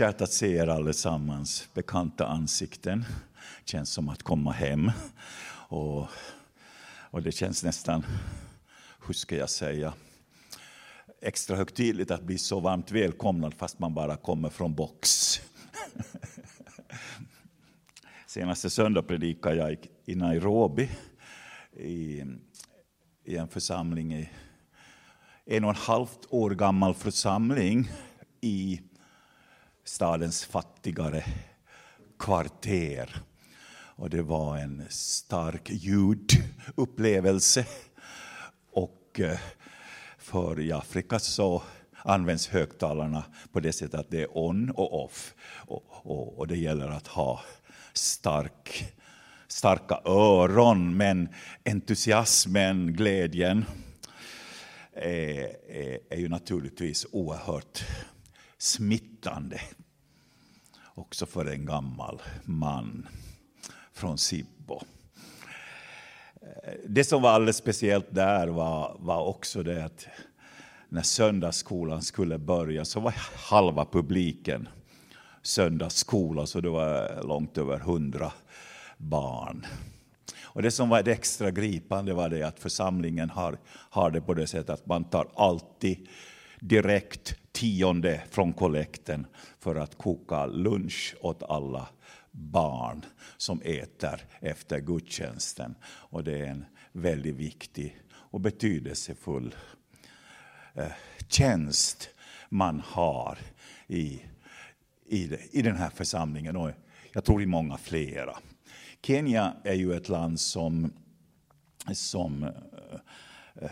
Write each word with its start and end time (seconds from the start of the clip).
Kärt 0.00 0.20
att 0.20 0.32
se 0.32 0.56
er 0.56 0.66
allesammans, 0.66 1.68
bekanta 1.74 2.26
ansikten. 2.26 3.04
Känns 3.64 3.90
som 3.90 4.08
att 4.08 4.22
komma 4.22 4.52
hem. 4.52 4.90
Och, 5.68 6.06
och 7.10 7.22
det 7.22 7.32
känns 7.32 7.64
nästan, 7.64 8.06
hur 9.06 9.14
ska 9.14 9.36
jag 9.36 9.50
säga, 9.50 9.92
extra 11.20 11.56
högtidligt 11.56 12.10
att 12.10 12.22
bli 12.22 12.38
så 12.38 12.60
varmt 12.60 12.90
välkomnad 12.90 13.54
fast 13.54 13.78
man 13.78 13.94
bara 13.94 14.16
kommer 14.16 14.48
från 14.48 14.74
box. 14.74 15.40
Senaste 18.26 18.70
söndag 18.70 19.02
predikade 19.02 19.56
jag 19.56 19.76
i 20.04 20.14
Nairobi 20.14 20.90
i, 21.76 22.24
i 23.24 23.36
en 23.36 23.48
församling, 23.48 24.14
i 24.14 24.28
en 25.44 25.64
och 25.64 25.70
en 25.70 25.76
halvt 25.76 26.26
år 26.28 26.50
gammal 26.50 26.94
församling 26.94 27.90
i 28.40 28.80
stadens 29.90 30.44
fattigare 30.44 31.24
kvarter. 32.18 33.16
Och 33.72 34.10
det 34.10 34.22
var 34.22 34.56
en 34.56 34.86
stark 34.88 35.70
ljudupplevelse. 35.70 37.66
Och 38.72 39.20
eh, 39.20 39.38
för 40.18 40.60
i 40.60 40.72
Afrika 40.72 41.18
så 41.18 41.62
används 41.92 42.48
högtalarna 42.48 43.24
på 43.52 43.60
det 43.60 43.72
sättet 43.72 44.00
att 44.00 44.10
det 44.10 44.22
är 44.22 44.38
on 44.38 44.70
och 44.70 45.04
off. 45.04 45.34
Och, 45.54 45.84
och, 45.90 46.38
och 46.38 46.46
det 46.46 46.56
gäller 46.56 46.88
att 46.88 47.06
ha 47.06 47.40
stark, 47.92 48.94
starka 49.48 50.00
öron, 50.04 50.96
men 50.96 51.28
entusiasmen, 51.64 52.92
glädjen 52.92 53.64
är, 54.92 55.56
är, 55.70 55.98
är 56.10 56.18
ju 56.18 56.28
naturligtvis 56.28 57.06
oerhört 57.12 57.84
smittande. 58.60 59.60
Också 60.94 61.26
för 61.26 61.44
en 61.44 61.66
gammal 61.66 62.22
man 62.44 63.08
från 63.92 64.18
Sibbo. 64.18 64.80
Eh, 66.42 66.74
det 66.88 67.04
som 67.04 67.22
var 67.22 67.30
alldeles 67.30 67.56
speciellt 67.56 68.06
där 68.10 68.48
var, 68.48 68.96
var 68.98 69.24
också 69.24 69.62
det 69.62 69.84
att 69.84 70.06
när 70.88 71.02
söndagsskolan 71.02 72.02
skulle 72.02 72.38
börja 72.38 72.84
så 72.84 73.00
var 73.00 73.14
halva 73.50 73.84
publiken 73.84 74.68
söndagsskola, 75.42 76.46
så 76.46 76.60
det 76.60 76.70
var 76.70 77.22
långt 77.22 77.58
över 77.58 77.78
hundra 77.78 78.32
barn. 78.96 79.66
Och 80.42 80.62
det 80.62 80.70
som 80.70 80.88
var 80.88 81.02
det 81.02 81.12
extra 81.12 81.50
gripande 81.50 82.14
var 82.14 82.28
det 82.28 82.42
att 82.42 82.60
församlingen 82.60 83.30
har, 83.30 83.58
har 83.66 84.10
det 84.10 84.20
på 84.20 84.34
det 84.34 84.46
sättet 84.46 84.70
att 84.70 84.86
man 84.86 85.04
tar 85.04 85.28
alltid 85.34 86.08
direkt 86.60 87.39
tionde 87.52 88.22
från 88.30 88.52
kollekten 88.52 89.26
för 89.58 89.76
att 89.76 89.98
koka 89.98 90.46
lunch 90.46 91.16
åt 91.20 91.42
alla 91.42 91.88
barn 92.30 93.04
som 93.36 93.62
äter 93.64 94.20
efter 94.40 94.80
gudstjänsten. 94.80 95.74
Och 95.84 96.24
det 96.24 96.38
är 96.38 96.46
en 96.46 96.64
väldigt 96.92 97.34
viktig 97.34 98.00
och 98.12 98.40
betydelsefull 98.40 99.54
eh, 100.74 100.92
tjänst 101.28 102.10
man 102.48 102.82
har 102.86 103.38
i, 103.86 104.22
i, 105.06 105.36
i 105.52 105.62
den 105.62 105.76
här 105.76 105.90
församlingen 105.90 106.56
och 106.56 106.70
jag 107.12 107.24
tror 107.24 107.42
i 107.42 107.46
många 107.46 107.76
flera. 107.76 108.38
Kenya 109.02 109.56
är 109.64 109.74
ju 109.74 109.94
ett 109.94 110.08
land 110.08 110.40
som, 110.40 110.92
som 111.92 112.42
eh, 112.42 113.70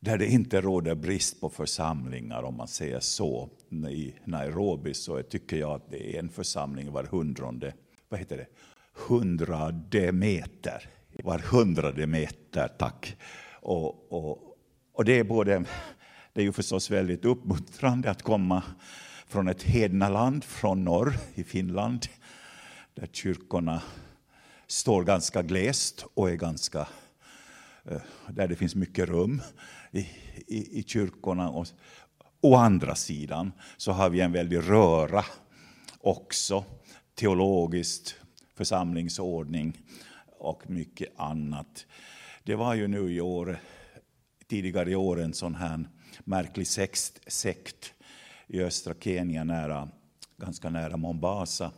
där 0.00 0.18
det 0.18 0.26
inte 0.26 0.60
råder 0.60 0.94
brist 0.94 1.40
på 1.40 1.50
församlingar, 1.50 2.42
om 2.42 2.56
man 2.56 2.68
säger 2.68 3.00
så. 3.00 3.48
I 3.90 4.14
Nairobi 4.24 4.94
så 4.94 5.22
tycker 5.22 5.56
jag 5.56 5.70
att 5.70 5.90
det 5.90 6.16
är 6.16 6.18
en 6.18 6.28
församling 6.28 6.92
var 6.92 7.04
hundrade, 7.04 7.74
vad 8.08 8.20
heter 8.20 8.36
det, 8.36 8.46
hundrade 8.92 10.12
meter. 10.12 10.90
Var 11.24 11.38
hundrade 11.38 12.06
meter, 12.06 12.68
tack. 12.68 13.16
Och, 13.52 14.12
och, 14.12 14.56
och 14.92 15.04
det 15.04 15.18
är 15.18 15.24
både, 15.24 15.64
det 16.32 16.40
är 16.40 16.44
ju 16.44 16.52
förstås 16.52 16.90
väldigt 16.90 17.24
uppmuntrande 17.24 18.10
att 18.10 18.22
komma 18.22 18.62
från 19.26 19.48
ett 19.48 19.62
hednaland 19.62 20.44
från 20.44 20.84
norr 20.84 21.16
i 21.34 21.44
Finland, 21.44 22.06
där 22.94 23.08
kyrkorna 23.12 23.82
står 24.66 25.04
ganska 25.04 25.42
glest 25.42 26.04
och 26.14 26.30
är 26.30 26.34
ganska, 26.34 26.88
Eh, 27.90 28.00
där 28.28 28.48
det 28.48 28.56
finns 28.56 28.74
mycket 28.74 29.08
rum 29.08 29.42
i, 29.90 30.00
i, 30.46 30.78
i 30.78 30.84
kyrkorna. 30.86 31.50
Och, 31.50 31.66
å 32.40 32.54
andra 32.54 32.94
sidan 32.94 33.52
så 33.76 33.92
har 33.92 34.10
vi 34.10 34.20
en 34.20 34.32
väldig 34.32 34.58
röra 34.58 35.24
också, 36.00 36.64
teologiskt, 37.14 38.16
församlingsordning 38.54 39.78
och 40.38 40.70
mycket 40.70 41.12
annat. 41.16 41.86
Det 42.44 42.54
var 42.54 42.74
ju 42.74 42.88
nu 42.88 43.12
i 43.12 43.20
år, 43.20 43.58
tidigare 44.46 44.90
i 44.90 44.94
år 44.94 45.20
en 45.20 45.34
sån 45.34 45.54
här 45.54 45.88
märklig 46.24 46.66
sext, 46.66 47.20
sekt 47.26 47.94
i 48.46 48.62
östra 48.62 48.94
Kenya, 49.00 49.44
nära, 49.44 49.88
ganska 50.36 50.70
nära 50.70 50.96
Mombasa, 50.96 51.72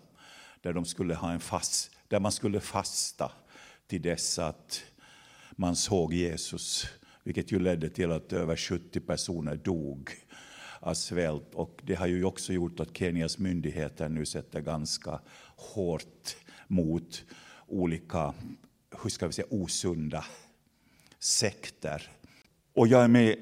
där, 0.61 0.73
de 0.73 0.85
skulle 0.85 1.15
ha 1.15 1.33
en 1.33 1.41
fast, 1.41 1.91
där 2.09 2.21
man 2.21 2.33
skulle 2.33 2.61
fasta 2.61 3.33
till 3.87 4.03
dess 4.03 4.39
att 4.39 4.83
man 5.61 5.77
såg 5.77 6.15
Jesus 6.15 6.87
vilket 7.25 7.53
ju 7.53 7.59
ledde 7.59 7.91
till 7.91 8.11
att 8.11 8.33
över 8.33 8.57
70 8.57 9.01
personer 9.01 9.57
dog 9.57 10.11
av 10.81 10.95
svält. 10.95 11.55
Och 11.55 11.81
det 11.85 11.95
har 11.95 12.07
ju 12.07 12.25
också 12.25 12.53
gjort 12.53 12.81
att 12.81 12.97
Kenias 12.97 13.39
myndigheter 13.39 14.09
nu 14.09 14.27
sätter 14.27 14.61
ganska 14.61 15.21
hårt 15.57 16.37
mot 16.69 17.25
olika, 17.67 18.35
hur 19.03 19.11
ska 19.11 19.27
vi 19.27 19.33
säga, 19.33 19.47
osunda 19.51 20.25
sekter. 21.19 22.11
Och 22.75 22.89
jag 22.89 23.05
är 23.05 23.09
med, 23.09 23.37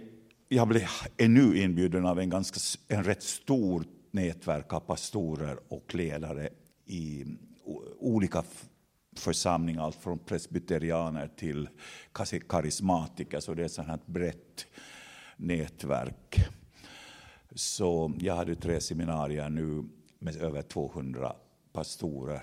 jag 0.49 0.69
blev, 0.69 0.83
är 1.17 1.29
nu 1.29 1.59
inbjuden 1.59 2.07
av 2.07 2.21
en, 2.21 2.31
ganska, 2.31 2.61
en 2.89 3.05
rätt 3.05 3.23
stor 3.23 3.85
nätverk 4.11 4.73
av 4.73 4.81
pastorer 4.81 5.59
och 5.69 5.95
ledare 5.95 6.49
i 6.87 7.25
olika 7.99 8.45
församling, 9.19 9.77
allt 9.77 9.97
från 9.97 10.19
presbyterianer 10.19 11.31
till 11.37 11.69
karismatiker, 12.49 13.41
så 13.41 13.55
det 13.55 13.63
är 13.63 13.67
ett 13.67 13.73
sånt 13.73 13.89
här 13.89 13.99
brett 14.07 14.67
nätverk. 15.37 16.49
Så 17.55 18.13
jag 18.19 18.35
hade 18.35 18.55
tre 18.55 18.81
seminarier 18.81 19.51
nu 19.51 19.85
med 20.19 20.37
över 20.37 20.63
200 20.63 21.37
pastorer, 21.73 22.43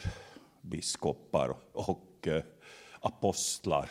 biskopar 0.61 1.55
och 1.73 2.27
eh, 2.27 2.43
apostlar 2.99 3.89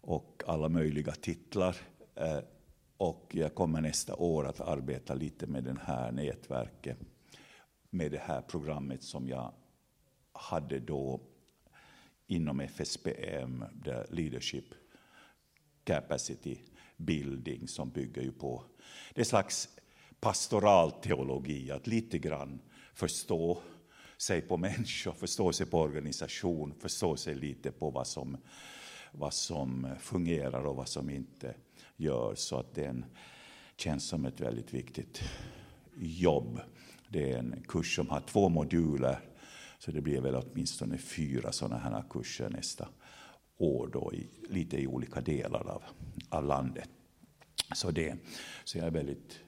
och 0.00 0.42
alla 0.46 0.68
möjliga 0.68 1.12
titlar. 1.12 1.76
Eh, 2.14 2.38
och 2.96 3.30
jag 3.30 3.54
kommer 3.54 3.80
nästa 3.80 4.14
år 4.14 4.46
att 4.46 4.60
arbeta 4.60 5.14
lite 5.14 5.46
med 5.46 5.64
det 5.64 5.76
här 5.84 6.12
nätverket, 6.12 6.98
med 7.90 8.12
det 8.12 8.20
här 8.20 8.40
programmet 8.40 9.02
som 9.02 9.28
jag 9.28 9.52
hade 10.32 10.80
då 10.80 11.20
inom 12.26 12.60
FSPM, 12.60 13.64
där 13.72 14.06
leadership 14.10 14.64
capacity 15.84 16.58
building, 16.96 17.68
som 17.68 17.90
bygger 17.90 18.22
ju 18.22 18.32
på 18.32 18.64
det 19.14 19.24
slags 19.24 19.68
pastoral 20.20 20.90
teologi, 20.90 21.70
att 21.70 21.86
lite 21.86 22.18
grann 22.18 22.60
förstå 22.94 23.58
sig 24.16 24.40
på 24.40 24.56
människor, 24.56 25.12
förstå 25.12 25.52
sig 25.52 25.66
på 25.66 25.80
organisation, 25.80 26.74
förstå 26.80 27.16
sig 27.16 27.34
lite 27.34 27.72
på 27.72 27.90
vad 27.90 28.06
som, 28.06 28.36
vad 29.12 29.34
som 29.34 29.88
fungerar 30.00 30.66
och 30.66 30.76
vad 30.76 30.88
som 30.88 31.10
inte 31.10 31.54
gör. 31.96 32.34
Så 32.34 32.56
att 32.56 32.74
det 32.74 33.02
känns 33.76 34.08
som 34.08 34.24
ett 34.24 34.40
väldigt 34.40 34.74
viktigt 34.74 35.20
jobb. 35.96 36.60
Det 37.08 37.32
är 37.32 37.38
en 37.38 37.64
kurs 37.68 37.96
som 37.96 38.08
har 38.08 38.20
två 38.20 38.48
moduler 38.48 39.20
så 39.84 39.90
det 39.90 40.00
blir 40.00 40.20
väl 40.20 40.34
åtminstone 40.34 40.98
fyra 40.98 41.52
sådana 41.52 41.78
här 41.78 42.04
kurser 42.10 42.50
nästa 42.50 42.88
år, 43.58 43.90
då, 43.92 44.12
i, 44.14 44.28
lite 44.48 44.76
i 44.76 44.86
olika 44.86 45.20
delar 45.20 45.70
av, 45.70 45.82
av 46.28 46.44
landet. 46.44 46.88
Så, 47.74 47.90
det, 47.90 48.16
så 48.64 48.78
jag 48.78 48.86
är 48.86 48.90
väldigt 48.90 49.38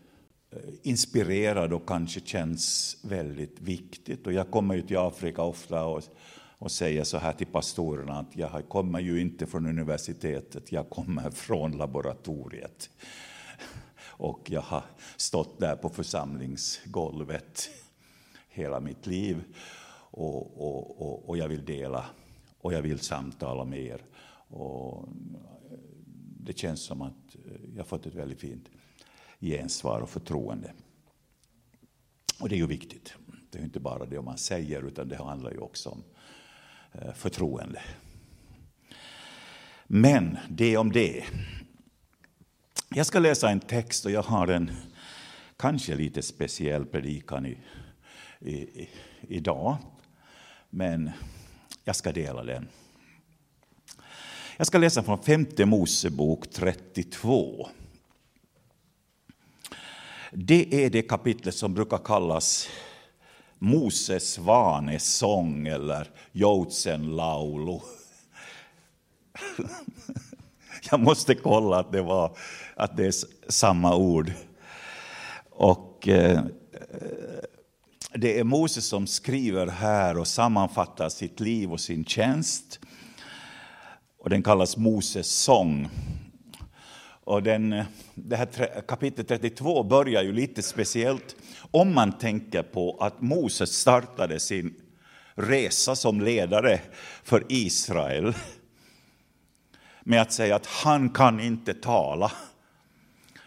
eh, 0.51 0.59
inspirerad 0.83 1.73
och 1.73 1.89
kanske 1.89 2.21
känns 2.21 2.97
väldigt 3.05 3.61
viktigt. 3.61 4.27
Och 4.27 4.33
jag 4.33 4.51
kommer 4.51 4.75
ju 4.75 4.83
till 4.83 4.99
Afrika 4.99 5.43
ofta 5.43 5.85
och, 5.85 6.03
och 6.59 6.73
säger 6.73 7.05
så 7.05 7.19
här 7.19 7.33
till 7.33 7.47
pastorerna 7.47 8.19
att 8.19 8.37
jag 8.37 8.69
kommer 8.69 9.01
ju 9.01 9.21
inte 9.21 9.47
från 9.47 9.67
universitetet, 9.67 10.73
jag 10.73 10.91
kommer 10.91 11.31
från 11.31 11.73
laboratoriet. 11.73 12.91
Och 13.99 14.51
jag 14.51 14.63
har 14.63 14.85
stått 15.17 15.61
där 15.61 15.77
på 15.77 15.89
församlingsgolvet 15.89 17.71
hela 18.49 18.81
mitt 18.81 19.07
liv 19.07 19.45
och, 20.17 20.61
och, 20.61 21.01
och, 21.01 21.29
och 21.29 21.39
jag 21.39 21.49
vill 21.49 21.65
dela 21.65 22.05
och 22.59 22.73
jag 22.73 22.83
vill 22.83 22.99
samtala 22.99 23.65
med 23.65 23.81
er. 23.81 24.05
Och 24.49 25.09
eh, 25.09 25.79
det 26.41 26.59
känns 26.59 26.81
som 26.83 27.03
att 27.03 27.35
eh, 27.35 27.53
jag 27.73 27.79
har 27.79 27.85
fått 27.85 28.07
ett 28.07 28.15
väldigt 28.15 28.41
fint 28.41 28.69
gensvar 29.41 30.01
och 30.01 30.11
förtroende. 30.11 30.73
Och 32.41 32.49
det 32.49 32.55
är 32.55 32.59
ju 32.59 32.67
viktigt. 32.67 33.15
Det 33.51 33.59
är 33.59 33.63
inte 33.63 33.81
bara 33.81 34.07
det 34.07 34.23
man 34.23 34.39
säger, 34.39 34.83
utan 34.83 35.09
det 35.09 35.17
handlar 35.17 35.51
ju 35.51 35.59
också 35.59 35.89
om 35.89 36.05
eh, 36.93 37.13
förtroende. 37.13 37.83
Men 39.87 40.39
det 40.49 40.77
om 40.77 40.93
det. 40.93 41.25
Jag 42.89 43.07
ska 43.07 43.19
läsa 43.19 43.51
en 43.51 43.61
text 43.61 44.05
och 44.05 44.11
jag 44.11 44.23
har 44.23 44.49
en 44.49 44.71
kanske 45.57 45.95
lite 45.95 46.23
speciell 46.23 46.87
predikan 46.87 47.47
i, 47.47 47.59
i, 48.41 48.55
i, 48.55 48.89
idag. 49.29 49.77
Men 50.77 51.11
jag 51.85 51.97
ska 51.97 52.13
dela 52.13 52.45
den. 52.45 52.69
Jag 54.57 54.67
ska 54.67 54.79
läsa 54.79 55.03
från 55.03 55.23
femte 55.23 55.67
Mosebok 55.67 56.51
32. 56.51 57.69
Det 60.33 60.85
är 60.85 60.91
det 60.91 61.03
kapitlet 61.03 61.55
som 61.55 61.75
brukar 61.75 61.99
kallas 61.99 62.69
Moses 63.59 64.33
svanesång 64.33 65.67
eller 65.67 66.11
Joutsenlaulu. 66.33 67.81
Jag 70.91 71.01
måste 71.01 71.35
kolla 71.35 71.79
att 71.79 71.93
det, 71.93 72.03
var, 72.03 72.39
att 72.75 72.97
det 72.97 73.07
är 73.07 73.15
samma 73.49 73.97
ord. 73.97 74.33
Och 75.51 76.09
eh, 76.09 76.41
det 78.19 78.39
är 78.39 78.45
Moses 78.45 78.87
som 78.87 79.07
skriver 79.07 79.67
här 79.67 80.19
och 80.19 80.27
sammanfattar 80.27 81.09
sitt 81.09 81.41
liv 81.41 81.73
och 81.73 81.81
sin 81.81 82.05
tjänst. 82.05 82.81
Och 84.19 84.31
den 84.31 84.43
kallas 84.43 84.77
Moses 84.77 85.29
sång. 85.29 85.89
Och 87.25 87.43
den, 87.43 87.85
det 88.15 88.37
här 88.37 88.81
kapitel 88.89 89.25
32 89.25 89.83
börjar 89.83 90.23
ju 90.23 90.33
lite 90.33 90.63
speciellt 90.63 91.37
om 91.71 91.95
man 91.95 92.19
tänker 92.19 92.63
på 92.63 92.97
att 93.01 93.21
Moses 93.21 93.73
startade 93.73 94.41
sin 94.41 94.75
resa 95.35 95.97
som 95.97 96.21
ledare 96.21 96.81
för 97.25 97.45
Israel 97.49 98.35
med 100.01 100.23
att 100.23 100.33
säga 100.33 100.57
att 100.57 100.67
han 100.67 101.11
kan 101.11 101.41
inte 101.41 101.75
tala. 101.75 102.33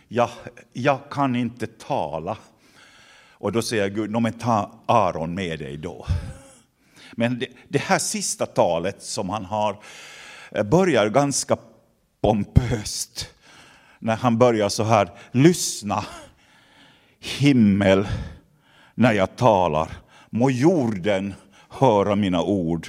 Jag, 0.07 0.29
jag 0.73 0.99
kan 1.09 1.35
inte 1.35 1.67
tala. 1.67 2.37
Och 3.39 3.51
då 3.51 3.61
säger 3.61 3.89
Gud, 3.89 4.11
men 4.11 4.33
ta 4.33 4.71
Aron 4.85 5.35
med 5.35 5.59
dig 5.59 5.77
då. 5.77 6.05
Men 7.11 7.39
det, 7.39 7.47
det 7.67 7.79
här 7.79 7.99
sista 7.99 8.45
talet 8.45 9.03
som 9.03 9.29
han 9.29 9.45
har 9.45 9.79
eh, 10.51 10.63
börjar 10.63 11.09
ganska 11.09 11.57
pompöst. 12.21 13.29
När 13.99 14.15
han 14.15 14.37
börjar 14.37 14.69
så 14.69 14.83
här, 14.83 15.09
lyssna 15.31 16.05
himmel 17.19 18.07
när 18.95 19.13
jag 19.13 19.35
talar. 19.35 19.91
Må 20.29 20.51
jorden 20.51 21.33
höra 21.69 22.15
mina 22.15 22.41
ord. 22.41 22.87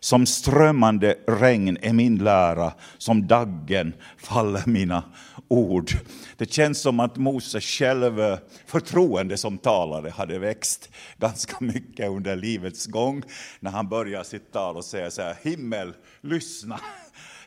Som 0.00 0.26
strömmande 0.26 1.16
regn 1.28 1.78
är 1.82 1.92
min 1.92 2.18
lära, 2.18 2.72
som 2.98 3.26
daggen 3.26 3.92
faller 4.16 4.62
mina 4.66 5.04
ord. 5.52 5.90
Det 6.36 6.52
känns 6.52 6.80
som 6.80 7.00
att 7.00 7.16
Moses 7.16 7.64
själv 7.64 8.20
eh, 8.20 8.38
förtroende 8.66 9.36
som 9.36 9.58
talare 9.58 10.10
hade 10.10 10.38
växt 10.38 10.90
ganska 11.18 11.56
mycket 11.60 12.08
under 12.08 12.36
livets 12.36 12.86
gång. 12.86 13.22
När 13.60 13.70
han 13.70 13.88
börjar 13.88 14.22
sitt 14.22 14.52
tal 14.52 14.76
och 14.76 14.84
säger 14.84 15.10
så 15.10 15.22
här, 15.22 15.36
himmel, 15.42 15.94
lyssna. 16.20 16.80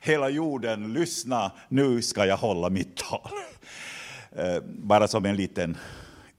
Hela 0.01 0.29
jorden, 0.29 0.93
lyssna, 0.93 1.51
nu 1.69 2.01
ska 2.01 2.25
jag 2.25 2.37
hålla 2.37 2.69
mitt 2.69 2.97
tal. 2.97 3.31
Eh, 4.31 4.61
bara 4.67 5.07
som 5.07 5.25
en 5.25 5.35
liten 5.35 5.77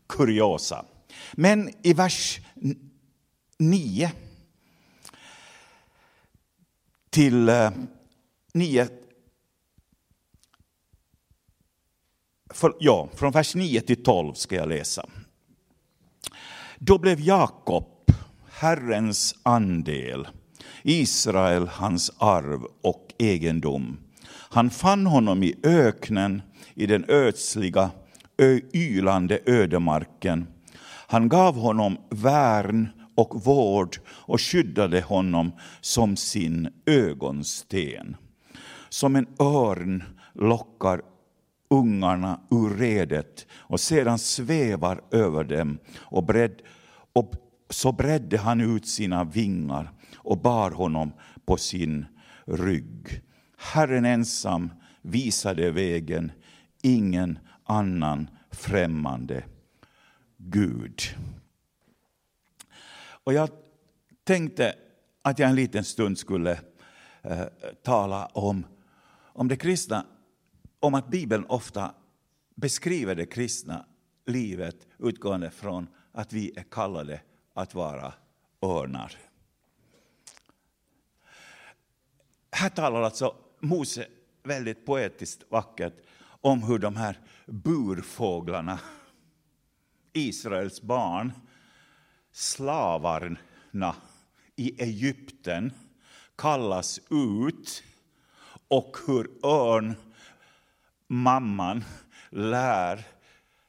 kuriosa. 0.08 0.84
Men 1.32 1.70
i 1.82 1.92
vers 1.92 2.40
9 3.58 4.12
till 7.10 7.48
eh, 7.48 7.70
9 8.54 8.88
för, 12.56 12.74
ja, 12.78 13.08
från 13.14 13.32
vers 13.32 13.54
9 13.54 13.80
till 13.80 14.02
12 14.02 14.34
ska 14.34 14.54
jag 14.54 14.68
läsa. 14.68 15.06
Då 16.78 16.98
blev 16.98 17.20
Jakob 17.20 17.84
Herrens 18.50 19.34
andel, 19.42 20.28
Israel 20.82 21.68
hans 21.68 22.12
arv 22.18 22.64
och 22.82 23.14
egendom. 23.18 23.98
Han 24.28 24.70
fann 24.70 25.06
honom 25.06 25.42
i 25.42 25.54
öknen, 25.62 26.42
i 26.74 26.86
den 26.86 27.04
ödsliga, 27.08 27.90
ylande 28.74 29.40
ödemarken. 29.46 30.46
Han 31.08 31.28
gav 31.28 31.54
honom 31.54 31.96
värn 32.10 32.88
och 33.14 33.44
vård 33.44 33.96
och 34.08 34.40
skyddade 34.40 35.00
honom 35.00 35.52
som 35.80 36.16
sin 36.16 36.68
ögonsten. 36.86 38.16
Som 38.88 39.16
en 39.16 39.26
örn 39.40 40.04
lockar 40.34 41.02
ungarna 41.70 42.40
ur 42.50 42.76
redet 42.76 43.46
och 43.52 43.80
sedan 43.80 44.18
svävar 44.18 45.00
över 45.10 45.44
dem 45.44 45.78
och, 45.98 46.24
bredd, 46.24 46.62
och 47.12 47.34
så 47.70 47.92
bredde 47.92 48.38
han 48.38 48.60
ut 48.60 48.88
sina 48.88 49.24
vingar 49.24 49.92
och 50.16 50.38
bar 50.38 50.70
honom 50.70 51.12
på 51.44 51.56
sin 51.56 52.06
rygg. 52.44 53.22
Herren 53.56 54.04
ensam 54.04 54.70
visade 55.02 55.70
vägen, 55.70 56.32
ingen 56.82 57.38
annan 57.64 58.30
främmande 58.50 59.44
Gud. 60.36 61.02
Och 63.24 63.32
jag 63.32 63.48
tänkte 64.24 64.74
att 65.22 65.38
jag 65.38 65.48
en 65.48 65.56
liten 65.56 65.84
stund 65.84 66.18
skulle 66.18 66.60
eh, 67.22 67.44
tala 67.82 68.26
om, 68.26 68.66
om 69.32 69.48
det 69.48 69.56
kristna, 69.56 70.04
om 70.86 70.94
att 70.94 71.08
Bibeln 71.08 71.44
ofta 71.48 71.94
beskriver 72.54 73.14
det 73.14 73.26
kristna 73.26 73.86
livet 74.26 74.86
utgående 74.98 75.50
från 75.50 75.88
att 76.12 76.32
vi 76.32 76.52
är 76.56 76.62
kallade 76.62 77.20
att 77.54 77.74
vara 77.74 78.14
örnar. 78.62 79.12
Här 82.52 82.68
talar 82.68 83.02
alltså 83.02 83.36
Mose 83.60 84.06
väldigt 84.42 84.86
poetiskt 84.86 85.42
vackert 85.48 85.94
om 86.40 86.62
hur 86.62 86.78
de 86.78 86.96
här 86.96 87.18
burfåglarna, 87.46 88.80
Israels 90.12 90.82
barn, 90.82 91.32
slavarna 92.32 93.96
i 94.56 94.82
Egypten 94.82 95.72
kallas 96.36 97.00
ut 97.10 97.82
och 98.68 98.96
hur 99.06 99.30
örn, 99.46 99.94
mamman, 101.06 101.84
lär 102.30 103.06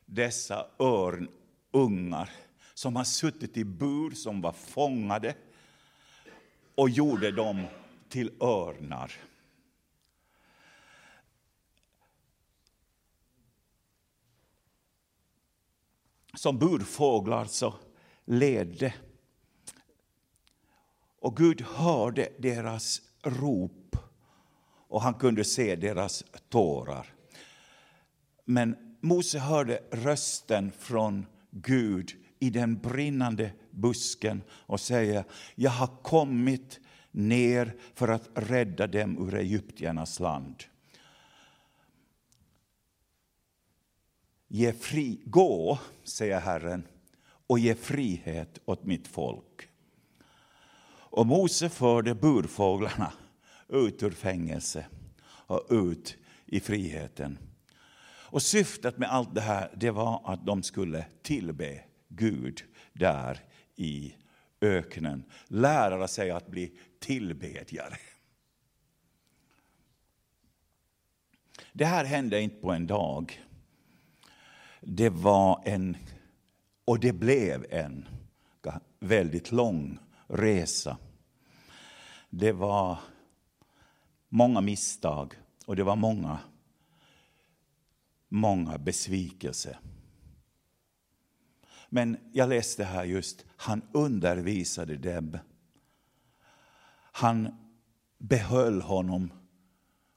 dessa 0.05 0.67
örnungar 0.79 2.29
som 2.73 2.95
har 2.95 3.03
suttit 3.03 3.57
i 3.57 3.65
bur, 3.65 4.11
som 4.11 4.41
var 4.41 4.51
fångade 4.51 5.35
och 6.75 6.89
gjorde 6.89 7.31
dem 7.31 7.63
till 8.09 8.31
örnar. 8.39 9.11
Som 16.33 16.59
burfåglar 16.59 17.45
så 17.45 17.73
ledde. 18.25 18.93
Och 21.19 21.37
Gud 21.37 21.61
hörde 21.61 22.29
deras 22.37 23.01
rop 23.21 23.95
och 24.87 25.01
han 25.01 25.13
kunde 25.13 25.43
se 25.43 25.75
deras 25.75 26.23
tårar. 26.49 27.16
Men 28.49 28.75
Mose 29.01 29.39
hörde 29.39 29.83
rösten 29.91 30.71
från 30.71 31.25
Gud 31.51 32.11
i 32.39 32.49
den 32.49 32.77
brinnande 32.77 33.51
busken 33.71 34.41
och 34.49 34.79
säger, 34.79 35.23
jag 35.55 35.71
har 35.71 35.87
kommit 35.87 36.79
ner 37.11 37.75
för 37.93 38.07
att 38.07 38.29
rädda 38.33 38.87
dem 38.87 39.27
ur 39.27 39.35
egyptiernas 39.35 40.19
land. 40.19 40.63
Ge 44.47 44.73
fri, 44.73 45.21
gå, 45.25 45.79
säger 46.03 46.39
Herren, 46.39 46.87
och 47.47 47.59
ge 47.59 47.75
frihet 47.75 48.59
åt 48.65 48.85
mitt 48.85 49.07
folk. 49.07 49.69
Och 50.89 51.25
Mose 51.25 51.69
förde 51.69 52.15
burfåglarna 52.15 53.13
ut 53.67 54.03
ur 54.03 54.11
fängelse 54.11 54.85
och 55.25 55.67
ut 55.69 56.17
i 56.45 56.59
friheten. 56.59 57.37
Och 58.29 58.41
syftet 58.41 58.97
med 58.97 59.09
allt 59.09 59.35
det 59.35 59.41
här 59.41 59.71
det 59.75 59.91
var 59.91 60.21
att 60.25 60.45
de 60.45 60.63
skulle 60.63 61.05
tillbe 61.21 61.83
Gud 62.07 62.63
där 62.93 63.39
i 63.75 64.15
öknen. 64.61 65.23
Lära 65.47 66.07
sig 66.07 66.31
att 66.31 66.47
bli 66.47 66.71
tillbedjare. 66.99 67.97
Det 71.73 71.85
här 71.85 72.05
hände 72.05 72.41
inte 72.41 72.61
på 72.61 72.71
en 72.71 72.87
dag. 72.87 73.43
Det 74.81 75.09
var 75.09 75.61
en 75.65 75.97
och 76.85 76.99
det 76.99 77.13
blev 77.13 77.65
en, 77.69 78.05
väldigt 78.99 79.51
lång 79.51 79.99
resa. 80.27 80.97
Det 82.29 82.51
var 82.51 82.99
många 84.29 84.61
misstag 84.61 85.33
och 85.65 85.75
det 85.75 85.83
var 85.83 85.95
många, 85.95 86.39
många 88.29 88.77
besvikelser. 88.77 89.79
Men 91.89 92.17
jag 92.31 92.49
läste 92.49 92.83
här 92.83 93.03
just, 93.03 93.45
han 93.55 93.81
undervisade 93.93 94.97
dem. 94.97 95.37
Han 97.11 97.49
behöll 98.17 98.81
honom, 98.81 99.31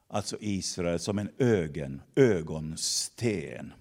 alltså 0.09 0.37
Israel, 0.41 0.99
som 0.99 1.19
en 1.19 1.31
ögon, 1.39 2.03
ögonsten. 2.17 3.73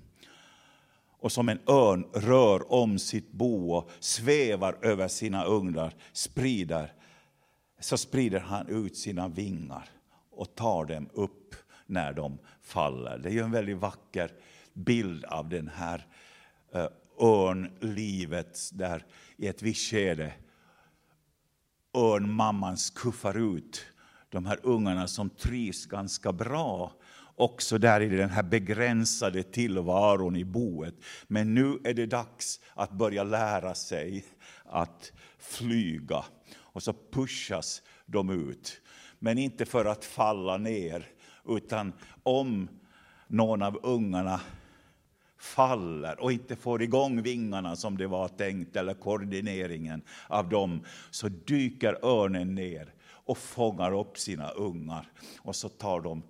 Och 1.22 1.32
som 1.32 1.50
en 1.50 1.60
örn 1.68 2.04
rör 2.14 2.72
om 2.72 3.00
sitt 3.00 3.32
bo 3.32 3.74
och 3.74 3.92
svävar 4.00 4.78
över 4.82 5.08
sina 5.08 5.46
ugnar, 5.46 5.94
sprider, 6.14 6.94
så 7.80 7.98
sprider 7.98 8.40
han 8.40 8.68
ut 8.68 8.98
sina 8.98 9.28
vingar 9.28 9.90
och 10.32 10.56
tar 10.56 10.86
dem 10.86 11.10
upp 11.14 11.56
när 11.86 12.14
de 12.14 12.38
faller. 12.70 13.18
Det 13.18 13.30
är 13.30 13.34
ju 13.34 13.44
en 13.44 13.52
väldigt 13.52 13.78
vacker 13.78 14.32
bild 14.74 15.26
av 15.26 15.50
den 15.50 15.68
här 15.68 16.08
eh, 16.74 16.88
örnlivet 17.22 18.70
där 18.74 19.06
i 19.38 19.48
ett 19.48 19.62
visst 19.62 19.92
skede 19.92 20.34
örnmamman 21.94 22.78
skuffar 22.78 23.58
ut 23.58 23.86
de 24.30 24.46
här 24.46 24.60
ungarna 24.64 25.08
som 25.08 25.30
trivs 25.30 25.86
ganska 25.86 26.34
bra 26.34 26.94
också 27.36 27.78
där 27.78 28.02
i 28.02 28.10
den 28.10 28.30
här 28.30 28.44
begränsade 28.44 29.44
tillvaron 29.44 30.36
i 30.36 30.46
boet. 30.46 30.96
Men 31.28 31.54
nu 31.54 31.80
är 31.84 31.94
det 31.94 32.06
dags 32.06 32.60
att 32.74 32.92
börja 32.92 33.24
lära 33.24 33.76
sig 33.76 34.26
att 34.66 35.12
flyga. 35.38 36.26
Och 36.58 36.84
så 36.84 36.94
pushas 37.12 37.82
de 38.06 38.50
ut. 38.50 38.82
Men 39.20 39.38
inte 39.38 39.66
för 39.66 39.86
att 39.86 40.06
falla 40.06 40.58
ner, 40.58 41.08
utan 41.48 41.94
om 42.24 42.68
någon 43.28 43.62
av 43.62 43.80
ungarna 43.84 44.42
faller 45.38 46.20
och 46.20 46.32
inte 46.32 46.56
får 46.56 46.82
igång 46.82 47.22
vingarna 47.22 47.76
som 47.76 47.98
det 47.98 48.08
var 48.08 48.28
tänkt, 48.28 48.76
eller 48.76 48.94
koordineringen 48.94 50.02
av 50.28 50.50
dem, 50.50 50.86
så 51.10 51.30
dyker 51.30 52.06
örnen 52.06 52.56
ner 52.56 52.94
och 53.08 53.38
fångar 53.38 54.00
upp 54.00 54.18
sina 54.18 54.50
ungar. 54.50 55.12
Och 55.40 55.56
så 55.56 55.70
tar 55.70 56.02
de 56.02 56.24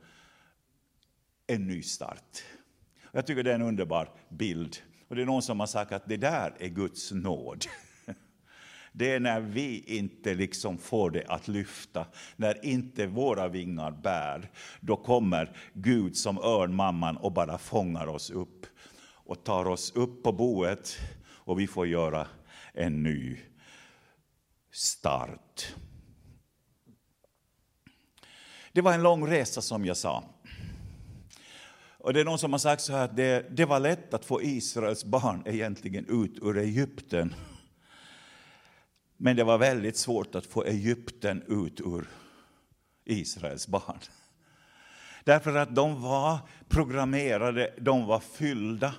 en 1.47 1.67
ny 1.67 1.81
start. 1.81 2.43
Jag 3.11 3.27
tycker 3.27 3.43
det 3.43 3.51
är 3.51 3.55
en 3.55 3.61
underbar 3.61 4.09
bild. 4.29 4.77
Och 5.07 5.15
det 5.15 5.21
är 5.21 5.25
någon 5.25 5.41
som 5.41 5.59
har 5.59 5.67
sagt 5.67 5.91
att 5.91 6.07
det 6.09 6.17
där 6.17 6.53
är 6.59 6.67
Guds 6.67 7.11
nåd. 7.11 7.65
Det 8.91 9.12
är 9.12 9.19
när 9.19 9.39
vi 9.39 9.84
inte 9.88 10.34
liksom 10.34 10.77
får 10.77 11.12
det 11.12 11.25
att 11.27 11.48
lyfta, 11.48 12.05
när 12.36 12.65
inte 12.65 13.08
våra 13.08 13.48
vingar 13.48 13.91
bär. 13.91 14.51
Då 14.79 14.96
kommer 14.96 15.58
Gud 15.74 16.17
som 16.17 16.38
örnmamman 16.38 17.17
och 17.17 17.31
bara 17.31 17.58
fångar 17.58 18.08
oss 18.08 18.29
upp 18.29 18.65
och 19.29 19.43
tar 19.43 19.67
oss 19.67 19.91
upp 19.96 20.24
på 20.24 20.31
boet 20.31 20.98
och 21.22 21.60
vi 21.60 21.67
får 21.67 21.88
göra 21.88 22.27
en 22.74 23.03
ny 23.03 23.38
start. 24.72 25.74
Det 28.72 28.81
var 28.81 28.93
en 28.93 29.03
lång 29.03 29.27
resa 29.27 29.62
som 29.62 29.86
jag 29.86 29.98
sa. 29.98 30.24
Och 31.98 32.13
det 32.13 32.19
är 32.19 32.25
någon 32.25 32.39
som 32.39 32.51
har 32.51 32.60
sagt 32.60 32.81
så 32.81 32.93
här 32.93 33.05
att 33.05 33.15
det, 33.15 33.58
det 33.58 33.65
var 33.65 33.79
lätt 33.79 34.13
att 34.13 34.25
få 34.25 34.41
Israels 34.41 35.05
barn 35.05 35.43
egentligen 35.46 36.24
ut 36.24 36.39
ur 36.41 36.58
Egypten. 36.58 37.34
Men 39.21 39.35
det 39.35 39.43
var 39.43 39.57
väldigt 39.57 39.97
svårt 39.97 40.35
att 40.35 40.45
få 40.45 40.63
Egypten 40.63 41.43
ut 41.47 41.81
ur 41.81 42.07
Israels 43.05 43.67
barn. 43.67 43.99
Därför 45.23 45.55
att 45.55 45.75
de 45.75 46.01
var 46.01 46.38
programmerade, 46.69 47.73
de 47.77 48.05
var 48.05 48.19
fyllda 48.19 48.93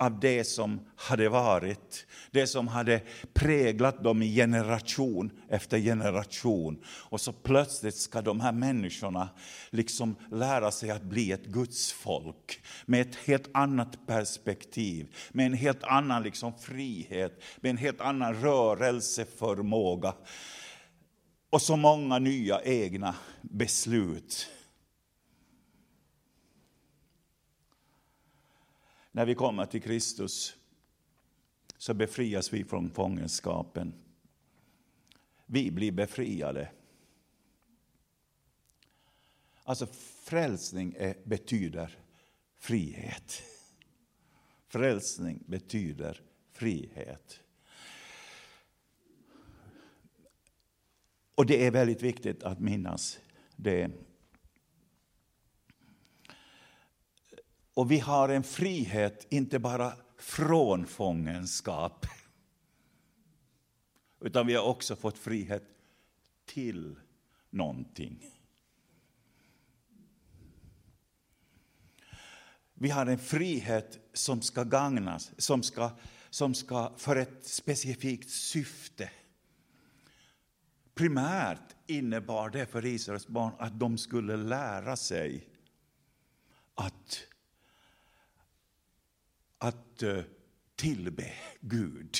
av 0.00 0.20
det 0.20 0.44
som 0.44 0.80
hade 0.96 1.28
varit, 1.28 2.06
det 2.30 2.46
som 2.46 2.68
hade 2.68 3.00
präglat 3.32 4.04
dem 4.04 4.22
i 4.22 4.34
generation 4.34 5.30
efter 5.48 5.78
generation. 5.78 6.84
Och 6.86 7.20
så 7.20 7.32
plötsligt 7.32 7.96
ska 7.96 8.22
de 8.22 8.40
här 8.40 8.52
människorna 8.52 9.28
liksom 9.70 10.16
lära 10.30 10.70
sig 10.70 10.90
att 10.90 11.02
bli 11.02 11.32
ett 11.32 11.44
Guds 11.44 11.92
folk 11.92 12.60
med 12.86 13.00
ett 13.00 13.16
helt 13.16 13.50
annat 13.54 14.06
perspektiv, 14.06 15.14
med 15.32 15.46
en 15.46 15.54
helt 15.54 15.84
annan 15.84 16.22
liksom 16.22 16.52
frihet, 16.58 17.42
med 17.60 17.70
en 17.70 17.76
helt 17.76 18.00
annan 18.00 18.34
rörelseförmåga. 18.34 20.14
Och 21.50 21.62
så 21.62 21.76
många 21.76 22.18
nya 22.18 22.62
egna 22.62 23.14
beslut. 23.42 24.50
När 29.12 29.26
vi 29.26 29.34
kommer 29.34 29.66
till 29.66 29.82
Kristus 29.82 30.56
så 31.76 31.94
befrias 31.94 32.52
vi 32.52 32.64
från 32.64 32.90
fångenskapen. 32.90 33.94
Vi 35.46 35.70
blir 35.70 35.92
befriade. 35.92 36.70
Alltså 39.64 39.86
frälsning 40.24 40.94
är, 40.98 41.16
betyder 41.24 41.98
frihet. 42.58 43.42
Frälsning 44.68 45.42
betyder 45.46 46.22
frihet. 46.52 47.40
Och 51.34 51.46
det 51.46 51.66
är 51.66 51.70
väldigt 51.70 52.02
viktigt 52.02 52.42
att 52.42 52.60
minnas 52.60 53.18
det. 53.56 53.90
Och 57.74 57.90
vi 57.90 57.98
har 57.98 58.28
en 58.28 58.42
frihet, 58.42 59.26
inte 59.30 59.58
bara 59.58 59.92
från 60.18 60.86
fångenskap, 60.86 62.06
utan 64.20 64.46
vi 64.46 64.54
har 64.54 64.64
också 64.64 64.96
fått 64.96 65.18
frihet 65.18 65.64
till 66.46 66.96
någonting. 67.50 68.40
Vi 72.74 72.90
har 72.90 73.06
en 73.06 73.18
frihet 73.18 73.98
som 74.12 74.42
ska 74.42 74.64
gagnas, 74.64 75.32
som 75.38 75.62
ska, 75.62 75.90
som 76.30 76.54
ska 76.54 76.92
för 76.96 77.16
ett 77.16 77.46
specifikt 77.46 78.30
syfte. 78.30 79.10
Primärt 80.94 81.76
innebar 81.86 82.50
det 82.50 82.66
för 82.66 82.86
Israels 82.86 83.28
barn 83.28 83.52
att 83.58 83.80
de 83.80 83.98
skulle 83.98 84.36
lära 84.36 84.96
sig 84.96 85.48
att 86.74 87.26
att 89.60 90.02
eh, 90.02 90.20
tillbe 90.76 91.32
Gud. 91.60 92.16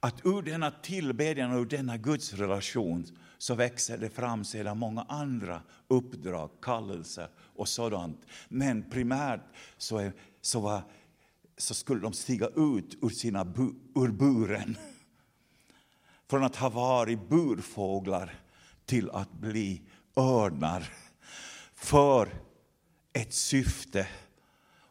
Att 0.00 0.26
ur 0.26 0.42
denna 0.42 0.70
tillbedjan 0.70 1.52
och 1.52 1.60
ur 1.60 1.66
denna 1.66 1.96
Guds 1.96 2.32
relation 2.32 3.06
så 3.38 3.54
växer 3.54 3.98
det 3.98 4.10
fram 4.10 4.44
sedan 4.44 4.78
många 4.78 5.02
andra 5.02 5.62
uppdrag, 5.88 6.50
kallelser 6.62 7.28
och 7.38 7.68
sådant. 7.68 8.26
Men 8.48 8.90
primärt 8.90 9.40
så, 9.76 9.98
är, 9.98 10.12
så, 10.40 10.60
var, 10.60 10.82
så 11.56 11.74
skulle 11.74 12.00
de 12.00 12.12
stiga 12.12 12.46
ut 12.46 12.98
ur, 13.02 13.08
sina 13.08 13.44
bu, 13.44 13.70
ur 13.94 14.08
buren. 14.08 14.76
Från 16.30 16.44
att 16.44 16.56
ha 16.56 16.68
varit 16.68 17.28
burfåglar 17.28 18.34
till 18.84 19.10
att 19.10 19.32
bli 19.32 19.82
örnar. 20.16 20.88
För 21.74 22.28
ett 23.12 23.32
syfte 23.32 24.08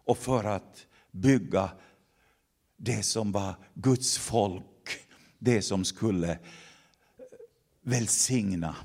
och 0.06 0.18
för 0.18 0.44
att 0.44 0.88
bygga 1.12 1.72
det 2.78 3.04
som 3.04 3.32
var 3.32 3.56
Guds 3.74 4.18
folk, 4.18 5.08
det 5.40 5.62
som 5.62 5.86
skulle 5.86 6.40
välsigna 7.82 8.76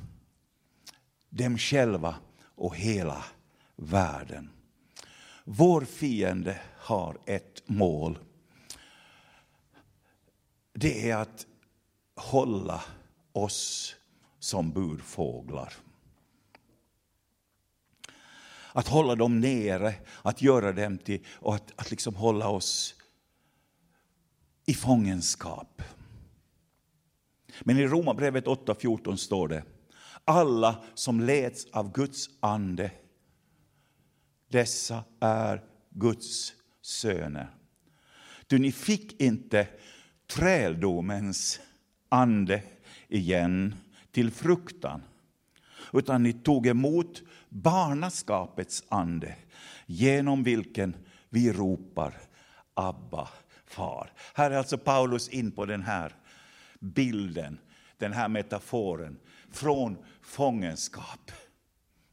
dem 1.29 1.59
själva 1.59 2.17
och 2.55 2.77
hela 2.77 3.25
världen. 3.77 4.51
Vår 5.45 5.85
fiende 5.85 6.61
har 6.77 7.19
ett 7.27 7.63
mål. 7.69 8.19
Det 10.73 11.11
är 11.11 11.17
att 11.17 11.47
hålla 12.17 12.83
oss 13.33 13.95
som 14.39 14.73
burfåglar. 14.73 15.73
Att 18.77 18.89
hålla 18.89 19.15
dem 19.15 19.41
nere, 19.41 19.95
att 20.23 20.43
göra 20.43 20.73
dem 20.73 20.99
till, 20.99 21.25
och 21.29 21.55
att, 21.55 21.73
att 21.77 21.91
liksom 21.91 22.15
hålla 22.15 22.49
oss 22.49 22.95
i 24.67 24.75
fångenskap. 24.75 25.83
Men 27.61 27.79
i 27.79 27.87
Romarbrevet 27.87 28.45
8.14 28.45 29.17
står 29.17 29.49
det, 29.49 29.65
alla 30.25 30.85
som 30.95 31.21
leds 31.21 31.67
av 31.73 31.93
Guds 31.93 32.31
ande, 32.41 32.91
dessa 34.49 35.05
är 35.21 35.65
Guds 35.91 36.53
söner. 36.83 37.57
Du, 38.47 38.59
ni 38.59 38.73
fick 38.73 39.21
inte 39.21 39.69
träldomens 40.27 41.61
ande 42.09 42.63
igen 43.09 43.75
till 44.11 44.31
fruktan, 44.31 45.03
utan 45.93 46.23
ni 46.23 46.33
tog 46.33 46.67
emot 46.67 47.23
barnaskapets 47.63 48.85
ande 48.89 49.37
genom 49.87 50.43
vilken 50.43 50.97
vi 51.29 51.53
ropar 51.53 52.15
Abba, 52.75 53.29
far. 53.67 54.13
Här 54.35 54.51
är 54.51 54.57
alltså 54.57 54.79
Paulus 54.79 55.29
in 55.29 55.51
på 55.51 55.67
den 55.67 55.83
här 55.83 56.15
bilden, 56.81 57.59
den 57.99 58.13
här 58.13 58.29
metaforen, 58.29 59.19
från 59.51 59.97
fångenskap 60.23 61.33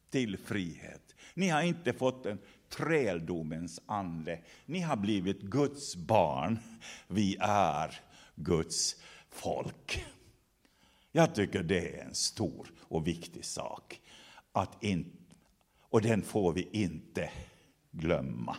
till 0.10 0.38
frihet. 0.38 1.16
Ni 1.34 1.50
har 1.50 1.62
inte 1.62 1.94
fått 1.94 2.26
en 2.26 2.40
träldomens 2.70 3.82
ande. 3.86 4.40
Ni 4.66 4.80
har 4.80 4.96
blivit 4.96 5.42
Guds 5.42 5.96
barn. 5.96 6.60
Vi 7.08 7.38
är 7.40 8.00
Guds 8.36 8.96
folk. 9.30 10.06
Jag 11.12 11.36
tycker 11.36 11.64
det 11.64 12.00
är 12.00 12.06
en 12.06 12.16
stor 12.16 12.72
och 12.82 13.08
viktig 13.08 13.46
sak. 13.46 14.00
Att 14.52 14.84
inte 14.84 15.23
och 15.94 16.02
den 16.02 16.22
får 16.22 16.54
vi 16.54 16.70
inte 16.72 17.30
glömma. 17.92 18.58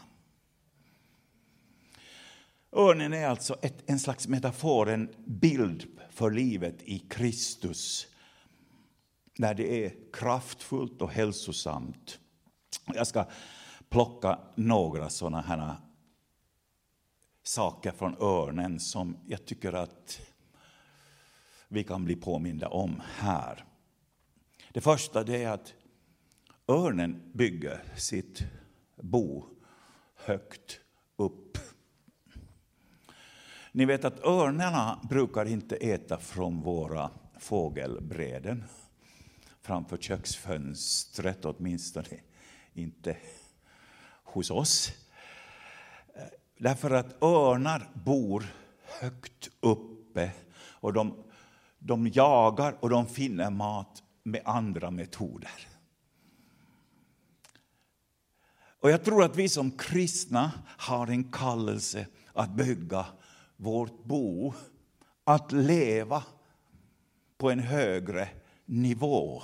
Örnen 2.72 3.12
är 3.12 3.26
alltså 3.26 3.56
ett, 3.62 3.90
en 3.90 3.98
slags 3.98 4.28
metafor, 4.28 4.88
en 4.88 5.14
bild 5.26 5.86
för 6.10 6.30
livet 6.30 6.82
i 6.82 6.98
Kristus. 6.98 8.06
När 9.38 9.54
det 9.54 9.86
är 9.86 9.92
kraftfullt 10.12 11.02
och 11.02 11.10
hälsosamt. 11.10 12.18
Jag 12.94 13.06
ska 13.06 13.24
plocka 13.88 14.38
några 14.54 15.10
sådana 15.10 15.40
här 15.40 15.76
saker 17.42 17.92
från 17.92 18.16
örnen 18.20 18.80
som 18.80 19.16
jag 19.26 19.44
tycker 19.44 19.72
att 19.72 20.20
vi 21.68 21.84
kan 21.84 22.04
bli 22.04 22.16
påminda 22.16 22.68
om 22.68 23.02
här. 23.14 23.64
Det 24.72 24.80
första 24.80 25.24
det 25.24 25.42
är 25.42 25.50
att 25.50 25.74
örnen 26.68 27.30
bygger 27.32 27.84
sitt 27.96 28.42
bo 28.96 29.44
högt 30.14 30.80
upp. 31.16 31.58
Ni 33.72 33.84
vet 33.84 34.04
att 34.04 34.24
örnarna 34.24 35.00
brukar 35.10 35.44
inte 35.44 35.76
äta 35.76 36.18
från 36.18 36.60
våra 36.60 37.10
fågelbräden 37.38 38.64
framför 39.64 39.96
köksfönstret, 39.96 41.44
åtminstone 41.44 42.20
inte 42.72 43.16
hos 44.24 44.50
oss. 44.50 44.92
Därför 46.58 46.90
att 46.90 47.22
örnar 47.22 47.90
bor 47.94 48.44
högt 49.00 49.50
uppe 49.60 50.32
och 50.56 50.92
de, 50.92 51.24
de 51.78 52.08
jagar 52.08 52.76
och 52.80 52.90
de 52.90 53.06
finner 53.06 53.50
mat 53.50 54.02
med 54.22 54.42
andra 54.44 54.90
metoder. 54.90 55.73
Och 58.84 58.90
jag 58.90 59.04
tror 59.04 59.24
att 59.24 59.36
vi 59.36 59.48
som 59.48 59.70
kristna 59.70 60.52
har 60.64 61.06
en 61.06 61.24
kallelse 61.24 62.06
att 62.32 62.50
bygga 62.50 63.06
vårt 63.56 64.04
bo, 64.04 64.54
att 65.24 65.52
leva 65.52 66.22
på 67.38 67.50
en 67.50 67.58
högre 67.58 68.28
nivå. 68.66 69.42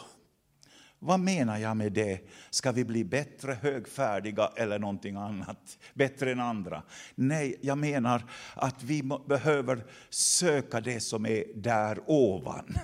Vad 0.99 1.20
menar 1.20 1.59
jag 1.59 1.76
med 1.76 1.92
det? 1.92 2.20
Ska 2.50 2.73
vi 2.73 2.85
bli 2.85 3.04
bättre, 3.04 3.52
högfärdiga 3.52 4.50
eller 4.56 4.78
någonting 4.78 5.16
annat? 5.16 5.78
Bättre 5.94 6.32
än 6.32 6.40
andra? 6.40 6.82
Nej, 7.14 7.56
jag 7.61 7.78
menar 7.78 8.25
att 8.54 8.82
vi 8.82 9.02
behöver 9.28 9.85
söka 10.11 10.80
det 10.80 11.00
som 11.00 11.26
är 11.26 11.44
där 11.54 11.99
ovan. 12.06 12.78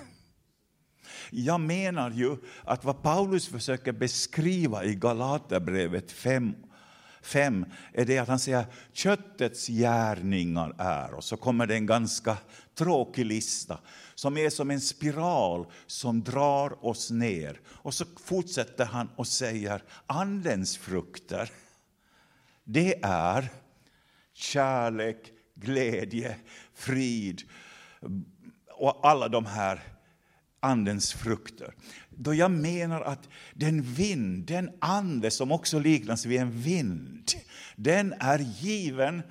Jag 1.31 1.59
menar 1.59 2.11
ju 2.11 2.37
att 2.63 2.85
vad 2.85 3.03
Paulus 3.03 3.47
försöker 3.47 3.91
beskriva 3.91 4.83
i 4.83 4.95
Galaterbrevet 4.95 6.11
5 6.11 6.55
5 7.27 7.65
är 7.93 8.05
det 8.05 8.17
att 8.17 8.27
han 8.27 8.39
säger 8.39 8.65
köttets 8.93 9.67
gärningar 9.67 10.75
är, 10.77 11.13
och 11.13 11.23
så 11.23 11.37
kommer 11.37 11.67
det 11.67 11.75
en 11.75 11.85
ganska 11.85 12.37
tråkig 12.75 13.25
lista 13.25 13.79
som 14.15 14.37
är 14.37 14.49
som 14.49 14.71
en 14.71 14.81
spiral 14.81 15.65
som 15.87 16.23
drar 16.23 16.85
oss 16.85 17.11
ner. 17.11 17.59
Och 17.67 17.93
så 17.93 18.05
fortsätter 18.23 18.85
han 18.85 19.09
och 19.15 19.27
säger 19.27 19.83
andens 20.05 20.77
frukter, 20.77 21.51
det 22.63 23.03
är 23.03 23.49
kärlek, 24.33 25.31
glädje, 25.55 26.35
frid 26.73 27.41
och 28.71 29.07
alla 29.07 29.27
de 29.27 29.45
här 29.45 29.96
andens 30.59 31.13
frukter. 31.13 31.73
Då 32.09 32.33
jag 32.33 32.51
menar 32.51 33.01
att 33.01 33.29
den 33.53 33.81
vind, 33.81 34.45
den 34.45 34.71
ande 34.79 35.31
som 35.31 35.51
också 35.51 35.79
liknas 35.79 36.25
vid 36.25 36.41
en 36.41 36.51
vind, 36.51 37.31
den 37.75 38.13
är 38.19 38.39
given 38.39 39.21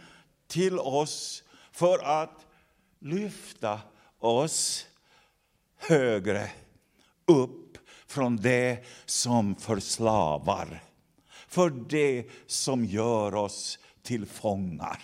till 0.47 0.79
oss 0.79 1.43
för 1.73 2.23
att 2.23 2.47
lyfta 3.01 3.81
oss 4.19 4.87
högre 5.77 6.51
upp 7.27 7.79
från 8.07 8.37
det 8.37 8.85
som 9.05 9.55
förslavar, 9.55 10.83
för 11.49 11.71
det 11.71 12.27
som 12.47 12.85
gör 12.85 13.35
oss 13.35 13.79
till 14.03 14.27
fångar. 14.27 15.03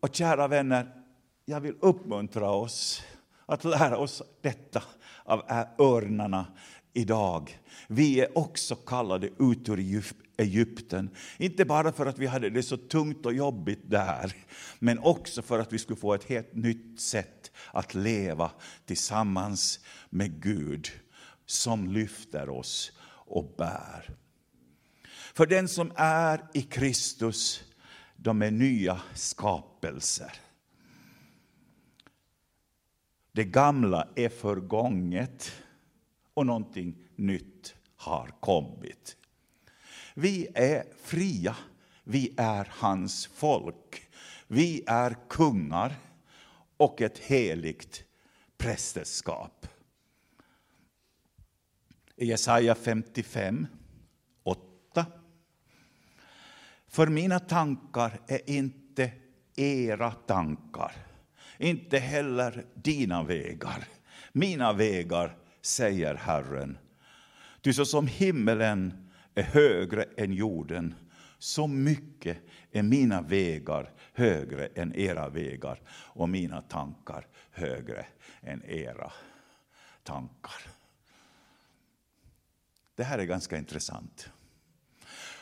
Och 0.00 0.14
kära 0.14 0.48
vänner, 0.48 1.04
jag 1.44 1.60
vill 1.60 1.74
uppmuntra 1.80 2.50
oss 2.50 3.02
att 3.48 3.64
lära 3.64 3.96
oss 3.96 4.22
detta 4.40 4.82
av 5.24 5.42
örnarna 5.78 6.46
idag. 6.92 7.58
Vi 7.88 8.20
är 8.20 8.38
också 8.38 8.74
kallade 8.74 9.26
ut 9.38 9.68
ur 9.68 10.04
Egypten. 10.36 11.10
Inte 11.38 11.64
bara 11.64 11.92
för 11.92 12.06
att 12.06 12.18
vi 12.18 12.26
hade 12.26 12.50
det 12.50 12.62
så 12.62 12.76
tungt 12.76 13.26
och 13.26 13.34
jobbigt 13.34 13.90
där, 13.90 14.34
men 14.78 14.98
också 14.98 15.42
för 15.42 15.58
att 15.58 15.72
vi 15.72 15.78
skulle 15.78 16.00
få 16.00 16.14
ett 16.14 16.24
helt 16.24 16.54
nytt 16.54 17.00
sätt 17.00 17.50
att 17.72 17.94
leva 17.94 18.50
tillsammans 18.86 19.80
med 20.10 20.42
Gud 20.42 20.88
som 21.46 21.88
lyfter 21.88 22.48
oss 22.48 22.92
och 23.10 23.54
bär. 23.58 24.10
För 25.34 25.46
den 25.46 25.68
som 25.68 25.92
är 25.96 26.44
i 26.54 26.62
Kristus, 26.62 27.64
de 28.16 28.42
är 28.42 28.50
nya 28.50 29.00
skapelser. 29.14 30.32
Det 33.38 33.44
gamla 33.44 34.08
är 34.14 34.28
förgånget 34.28 35.52
och 36.34 36.46
någonting 36.46 36.96
nytt 37.16 37.74
har 37.96 38.34
kommit. 38.40 39.16
Vi 40.14 40.48
är 40.54 40.84
fria, 41.02 41.56
vi 42.04 42.34
är 42.36 42.68
hans 42.72 43.26
folk. 43.26 44.08
Vi 44.46 44.82
är 44.86 45.16
kungar 45.28 45.94
och 46.76 47.00
ett 47.00 47.18
heligt 47.18 48.04
prästerskap. 48.56 49.66
I 52.16 52.26
Jesaja 52.26 52.74
55, 52.74 53.66
8. 54.42 55.06
För 56.88 57.06
mina 57.06 57.40
tankar 57.40 58.20
är 58.26 58.50
inte 58.50 59.12
era 59.56 60.10
tankar 60.10 61.07
inte 61.58 61.98
heller 61.98 62.66
dina 62.74 63.22
vägar. 63.22 63.88
Mina 64.32 64.72
vägar, 64.72 65.36
säger 65.62 66.14
Herren. 66.14 66.78
Ty 67.60 67.72
så 67.72 67.84
som 67.84 68.06
himmelen 68.06 69.08
är 69.34 69.42
högre 69.42 70.02
än 70.16 70.32
jorden, 70.32 70.94
så 71.38 71.66
mycket 71.66 72.38
är 72.72 72.82
mina 72.82 73.22
vägar 73.22 73.92
högre 74.12 74.66
än 74.66 74.94
era 74.94 75.28
vägar 75.28 75.80
och 75.90 76.28
mina 76.28 76.62
tankar 76.62 77.26
högre 77.50 78.06
än 78.42 78.64
era 78.64 79.12
tankar. 80.02 80.60
Det 82.94 83.04
här 83.04 83.18
är 83.18 83.24
ganska 83.24 83.56
intressant. 83.56 84.30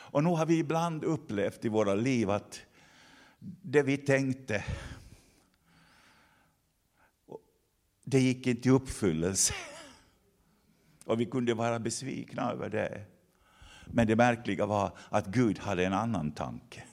Och 0.09 0.23
nu 0.23 0.29
har 0.29 0.45
vi 0.45 0.59
ibland 0.59 1.03
upplevt 1.03 1.65
i 1.65 1.69
våra 1.69 1.95
liv 1.95 2.29
att 2.29 2.61
det 3.39 3.83
vi 3.83 3.97
tänkte 3.97 4.65
det 8.09 8.19
gick 8.19 8.47
inte 8.47 8.67
i 8.67 8.71
uppfyllelse. 8.71 9.53
Och 11.05 11.19
vi 11.19 11.25
kunde 11.25 11.53
vara 11.53 11.79
besvikna 11.79 12.51
över 12.51 12.69
det. 12.69 13.05
Men 13.85 14.07
det 14.07 14.15
märkliga 14.15 14.65
var 14.65 14.97
att 15.09 15.27
Gud 15.27 15.59
hade 15.59 15.85
en 15.85 15.93
annan 15.93 16.31
tanke 16.31 16.83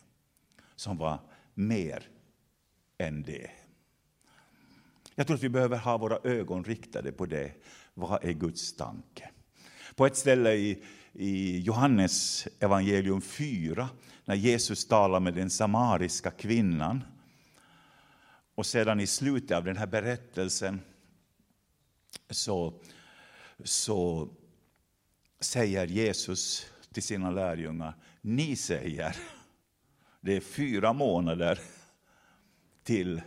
som 0.76 0.98
var 0.98 1.18
mer 1.54 2.02
än 2.98 3.22
det. 3.22 3.50
Jag 5.14 5.26
tror 5.26 5.36
att 5.36 5.42
vi 5.42 5.48
behöver 5.48 5.78
ha 5.78 5.98
våra 5.98 6.18
ögon 6.30 6.64
riktade 6.64 7.12
på 7.12 7.26
det. 7.26 7.52
Vad 7.94 8.24
är 8.24 8.32
Guds 8.32 8.76
tanke? 8.76 9.30
På 9.94 10.06
ett 10.06 10.16
ställe 10.16 10.52
i, 10.52 10.82
i 11.12 11.60
Johannes 11.60 12.48
evangelium 12.60 13.20
4, 13.20 13.88
när 14.24 14.34
Jesus 14.34 14.88
talar 14.88 15.20
med 15.20 15.34
den 15.34 15.50
samariska 15.50 16.30
kvinnan, 16.30 17.04
och 18.54 18.66
sedan 18.66 19.00
i 19.00 19.06
slutet 19.06 19.56
av 19.56 19.64
den 19.64 19.76
här 19.76 19.86
berättelsen 19.86 20.80
så, 22.34 22.74
så 23.64 24.28
säger 25.40 25.86
Jesus 25.86 26.66
till 26.92 27.02
sina 27.02 27.30
lärjungar, 27.30 27.94
ni 28.20 28.56
säger, 28.56 29.16
det 30.20 30.36
är 30.36 30.40
fyra 30.40 30.92
månader 30.92 31.58
till, 32.82 33.22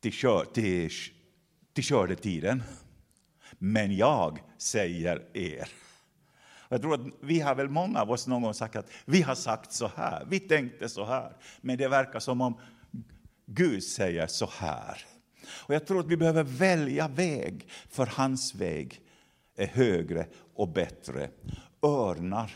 till, 0.00 0.12
kör, 0.12 0.44
till, 0.44 0.90
till 1.72 1.84
skördetiden. 1.84 2.62
Men 3.58 3.96
jag 3.96 4.42
säger 4.58 5.36
er. 5.36 5.68
Jag 6.68 6.80
tror 6.80 6.94
att 6.94 7.06
vi 7.20 7.40
har 7.40 7.54
väl 7.54 7.68
många 7.68 8.00
av 8.00 8.10
oss 8.10 8.26
någon 8.26 8.42
gång 8.42 8.54
sagt 8.54 8.76
att 8.76 8.90
vi 9.04 9.22
har 9.22 9.34
sagt 9.34 9.72
så 9.72 9.90
här, 9.96 10.26
vi 10.30 10.40
tänkte 10.40 10.88
så 10.88 11.04
här. 11.04 11.36
Men 11.60 11.78
det 11.78 11.88
verkar 11.88 12.20
som 12.20 12.40
om 12.40 12.60
Gud 13.46 13.84
säger 13.84 14.26
så 14.26 14.50
här. 14.52 15.04
Och 15.50 15.74
jag 15.74 15.86
tror 15.86 16.00
att 16.00 16.06
vi 16.06 16.16
behöver 16.16 16.44
välja 16.44 17.08
väg, 17.08 17.68
för 17.88 18.06
hans 18.06 18.54
väg 18.54 19.00
är 19.56 19.66
högre 19.66 20.26
och 20.54 20.68
bättre. 20.68 21.30
Örnar 21.82 22.54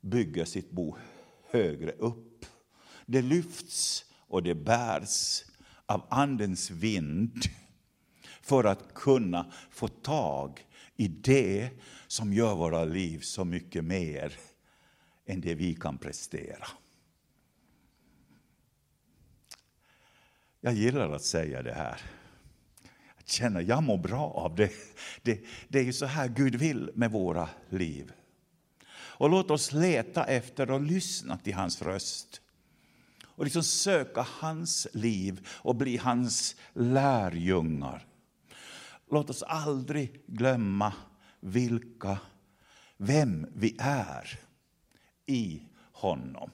bygger 0.00 0.44
sitt 0.44 0.70
bo 0.70 0.96
högre 1.50 1.92
upp. 1.92 2.46
Det 3.06 3.22
lyfts 3.22 4.04
och 4.14 4.42
det 4.42 4.54
bärs 4.54 5.44
av 5.86 6.06
Andens 6.10 6.70
vind 6.70 7.42
för 8.42 8.64
att 8.64 8.94
kunna 8.94 9.52
få 9.70 9.88
tag 9.88 10.66
i 10.96 11.08
det 11.08 11.70
som 12.06 12.32
gör 12.32 12.54
våra 12.54 12.84
liv 12.84 13.20
så 13.20 13.44
mycket 13.44 13.84
mer 13.84 14.32
än 15.26 15.40
det 15.40 15.54
vi 15.54 15.74
kan 15.74 15.98
prestera. 15.98 16.66
Jag 20.64 20.74
gillar 20.74 21.10
att 21.10 21.22
säga 21.22 21.62
det 21.62 21.74
här. 21.74 22.00
Jag 23.16 23.28
känner 23.28 23.60
jag 23.60 23.82
mår 23.82 23.98
bra 23.98 24.30
av 24.30 24.54
det. 24.54 24.72
det. 25.22 25.44
Det 25.68 25.78
är 25.78 25.84
ju 25.84 25.92
så 25.92 26.06
här 26.06 26.28
Gud 26.28 26.54
vill 26.54 26.90
med 26.94 27.10
våra 27.10 27.48
liv. 27.68 28.12
Och 28.90 29.30
låt 29.30 29.50
oss 29.50 29.72
leta 29.72 30.24
efter 30.24 30.70
och 30.70 30.80
lyssna 30.80 31.38
till 31.38 31.54
hans 31.54 31.82
röst. 31.82 32.40
Och 33.24 33.44
liksom 33.44 33.62
söka 33.62 34.26
hans 34.28 34.86
liv 34.92 35.46
och 35.48 35.76
bli 35.76 35.96
hans 35.96 36.56
lärjungar. 36.72 38.06
Låt 39.10 39.30
oss 39.30 39.42
aldrig 39.42 40.22
glömma 40.26 40.92
vilka, 41.40 42.18
vem 42.96 43.46
vi 43.54 43.76
är 43.78 44.38
i 45.26 45.62
honom. 45.92 46.50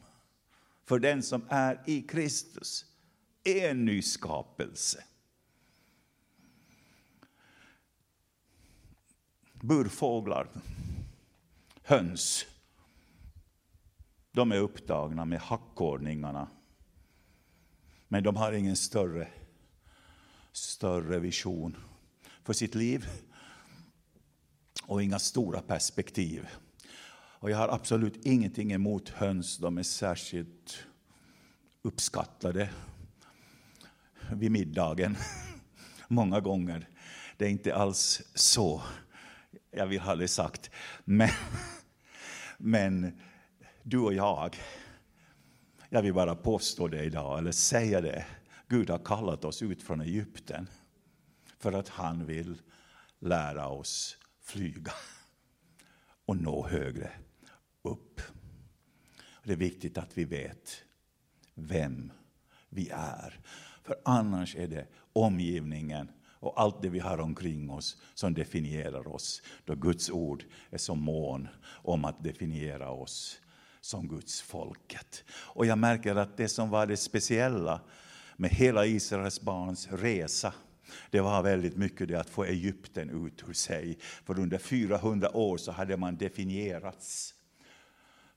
För 0.85 0.99
den 0.99 1.23
som 1.23 1.45
är 1.49 1.83
i 1.87 2.03
Kristus 2.03 2.88
är 3.49 3.71
en 3.71 3.85
ny 3.85 4.03
skapelse. 4.03 5.05
Burfåglar, 9.53 10.49
höns, 11.83 12.47
de 14.33 14.53
är 14.53 14.59
upptagna 14.59 15.25
med 15.25 15.41
hackordningarna. 15.41 16.49
Men 18.09 18.23
de 18.23 18.37
har 18.37 18.53
ingen 18.53 18.77
större, 18.77 19.29
större 20.53 21.19
vision 21.19 21.77
för 22.45 22.53
sitt 22.53 22.75
liv 22.75 23.07
och 24.87 25.03
inga 25.03 25.19
stora 25.19 25.61
perspektiv. 25.61 26.49
Och 27.41 27.51
jag 27.51 27.57
har 27.57 27.69
absolut 27.69 28.27
ingenting 28.27 28.73
emot 28.73 29.09
höns, 29.09 29.59
de 29.59 29.79
är 29.79 29.83
särskilt 29.83 30.85
uppskattade 31.83 32.71
vid 34.33 34.51
middagen. 34.51 35.17
Många 36.09 36.41
gånger. 36.41 36.89
Det 37.37 37.45
är 37.45 37.51
inte 37.51 37.75
alls 37.75 38.23
så 38.35 38.83
jag 39.71 39.87
vill 39.87 40.01
ha 40.01 40.17
det 40.17 40.29
sagt. 40.29 40.71
Men, 41.05 41.31
men 42.59 43.21
du 43.83 43.99
och 43.99 44.15
jag, 44.15 44.57
jag 45.89 46.03
vill 46.03 46.15
bara 46.15 46.35
påstå 46.35 46.89
det 46.89 47.05
idag, 47.05 47.39
eller 47.39 47.53
säga 47.53 48.01
det. 48.01 48.27
Gud 48.69 48.91
har 48.91 48.99
kallat 48.99 49.45
oss 49.45 49.63
ut 49.63 49.83
från 49.83 50.01
Egypten 50.01 50.69
för 51.59 51.73
att 51.73 51.89
han 51.89 52.27
vill 52.27 52.63
lära 53.19 53.69
oss 53.69 54.19
flyga 54.41 54.93
och 56.27 56.37
nå 56.37 56.69
högre 56.69 57.11
upp. 57.83 58.21
Det 59.45 59.53
är 59.53 59.57
viktigt 59.57 59.99
att 59.99 60.19
vi 60.19 60.25
vet 60.25 60.85
vem 61.55 62.13
vi 62.69 62.89
är. 62.93 63.41
För 63.89 63.97
annars 64.05 64.57
är 64.57 64.69
det 64.69 64.87
omgivningen 65.13 66.11
och 66.41 66.61
allt 66.61 66.83
det 66.83 66.89
vi 66.89 66.99
har 66.99 67.19
omkring 67.19 67.71
oss 67.71 67.97
som 68.15 68.35
definierar 68.35 69.09
oss. 69.09 69.43
Då 69.65 69.75
Guds 69.75 70.11
ord 70.11 70.45
är 70.71 70.79
så 70.79 70.95
mån 70.95 71.49
om 71.67 72.05
att 72.05 72.25
definiera 72.25 72.91
oss 72.91 73.41
som 73.81 74.09
Guds 74.09 74.43
folket. 74.43 75.25
Och 75.31 75.67
jag 75.67 75.79
märker 75.79 76.17
att 76.17 76.37
det 76.37 76.49
som 76.49 76.71
var 76.71 76.87
det 76.87 76.97
speciella 76.97 77.81
med 78.37 78.51
hela 78.51 78.87
Israels 78.87 79.41
barns 79.41 79.89
resa 79.93 80.55
det 81.11 81.21
var 81.21 81.43
väldigt 81.43 81.77
mycket 81.77 82.09
det 82.09 82.21
att 82.21 82.31
få 82.31 82.45
Egypten 82.45 83.27
ut 83.27 83.49
ur 83.49 83.53
sig. 83.53 83.99
För 84.01 84.39
under 84.39 84.59
400 84.59 85.37
år 85.37 85.57
så 85.57 85.73
hade 85.73 85.97
man 85.97 86.17
definierats 86.17 87.35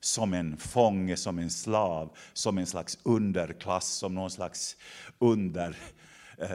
som 0.01 0.33
en 0.33 0.57
fånge, 0.57 1.17
som 1.17 1.39
en 1.39 1.49
slav, 1.49 2.17
som 2.33 2.57
en 2.57 2.67
slags 2.67 2.99
underklass, 3.03 3.87
som 3.87 4.15
någon 4.15 4.31
slags 4.31 4.77
under... 5.19 5.77
Eh, 6.37 6.51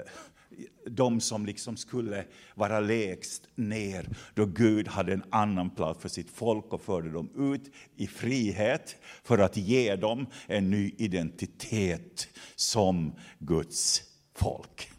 de 0.86 1.20
som 1.20 1.46
liksom 1.46 1.76
skulle 1.76 2.24
vara 2.54 2.80
lägst 2.80 3.48
ner, 3.54 4.08
då 4.34 4.46
Gud 4.46 4.88
hade 4.88 5.12
en 5.12 5.24
annan 5.30 5.70
plats 5.70 6.00
för 6.00 6.08
sitt 6.08 6.30
folk 6.30 6.72
och 6.72 6.80
förde 6.80 7.10
dem 7.10 7.52
ut 7.54 7.74
i 7.96 8.06
frihet 8.06 8.96
för 9.22 9.38
att 9.38 9.56
ge 9.56 9.96
dem 9.96 10.26
en 10.46 10.70
ny 10.70 10.94
identitet 10.98 12.28
som 12.54 13.12
Guds 13.38 14.02
folk. 14.34 14.90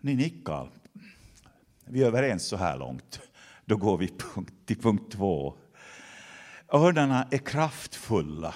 Ni 0.00 0.14
nickar. 0.14 0.70
Vi 1.84 2.02
är 2.02 2.06
överens 2.06 2.46
så 2.46 2.56
här 2.56 2.78
långt. 2.78 3.20
Då 3.68 3.76
går 3.76 3.98
vi 3.98 4.12
till 4.66 4.78
punkt 4.78 5.12
två. 5.12 5.56
Örnarna 6.72 7.28
är 7.30 7.38
kraftfulla 7.38 8.54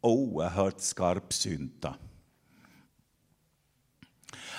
och 0.00 0.10
oerhört 0.10 0.80
skarpsynta. 0.80 1.96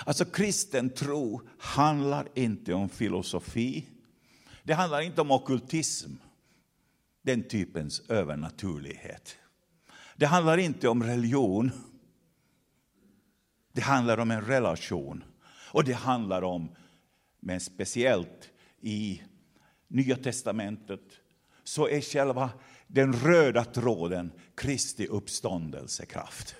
Alltså 0.04 0.24
kristen 0.24 0.90
tro 0.90 1.40
handlar 1.58 2.28
inte 2.34 2.74
om 2.74 2.88
filosofi. 2.88 3.88
Det 4.62 4.74
handlar 4.74 5.00
inte 5.00 5.20
om 5.20 5.30
okultism, 5.30 6.12
den 7.22 7.48
typens 7.48 8.00
övernaturlighet. 8.00 9.36
Det 10.16 10.26
handlar 10.26 10.58
inte 10.58 10.88
om 10.88 11.02
religion. 11.02 11.70
Det 13.72 13.80
handlar 13.80 14.18
om 14.18 14.30
en 14.30 14.44
relation. 14.44 15.24
Och 15.72 15.84
det 15.84 15.92
handlar 15.92 16.42
om, 16.42 16.76
men 17.40 17.60
speciellt 17.60 18.50
i 18.80 19.22
Nya 19.94 20.16
testamentet, 20.16 21.20
så 21.64 21.88
är 21.88 22.00
själva 22.00 22.50
den 22.86 23.12
röda 23.12 23.64
tråden 23.64 24.32
Kristi 24.54 25.06
uppståndelsekraft. 25.06 26.56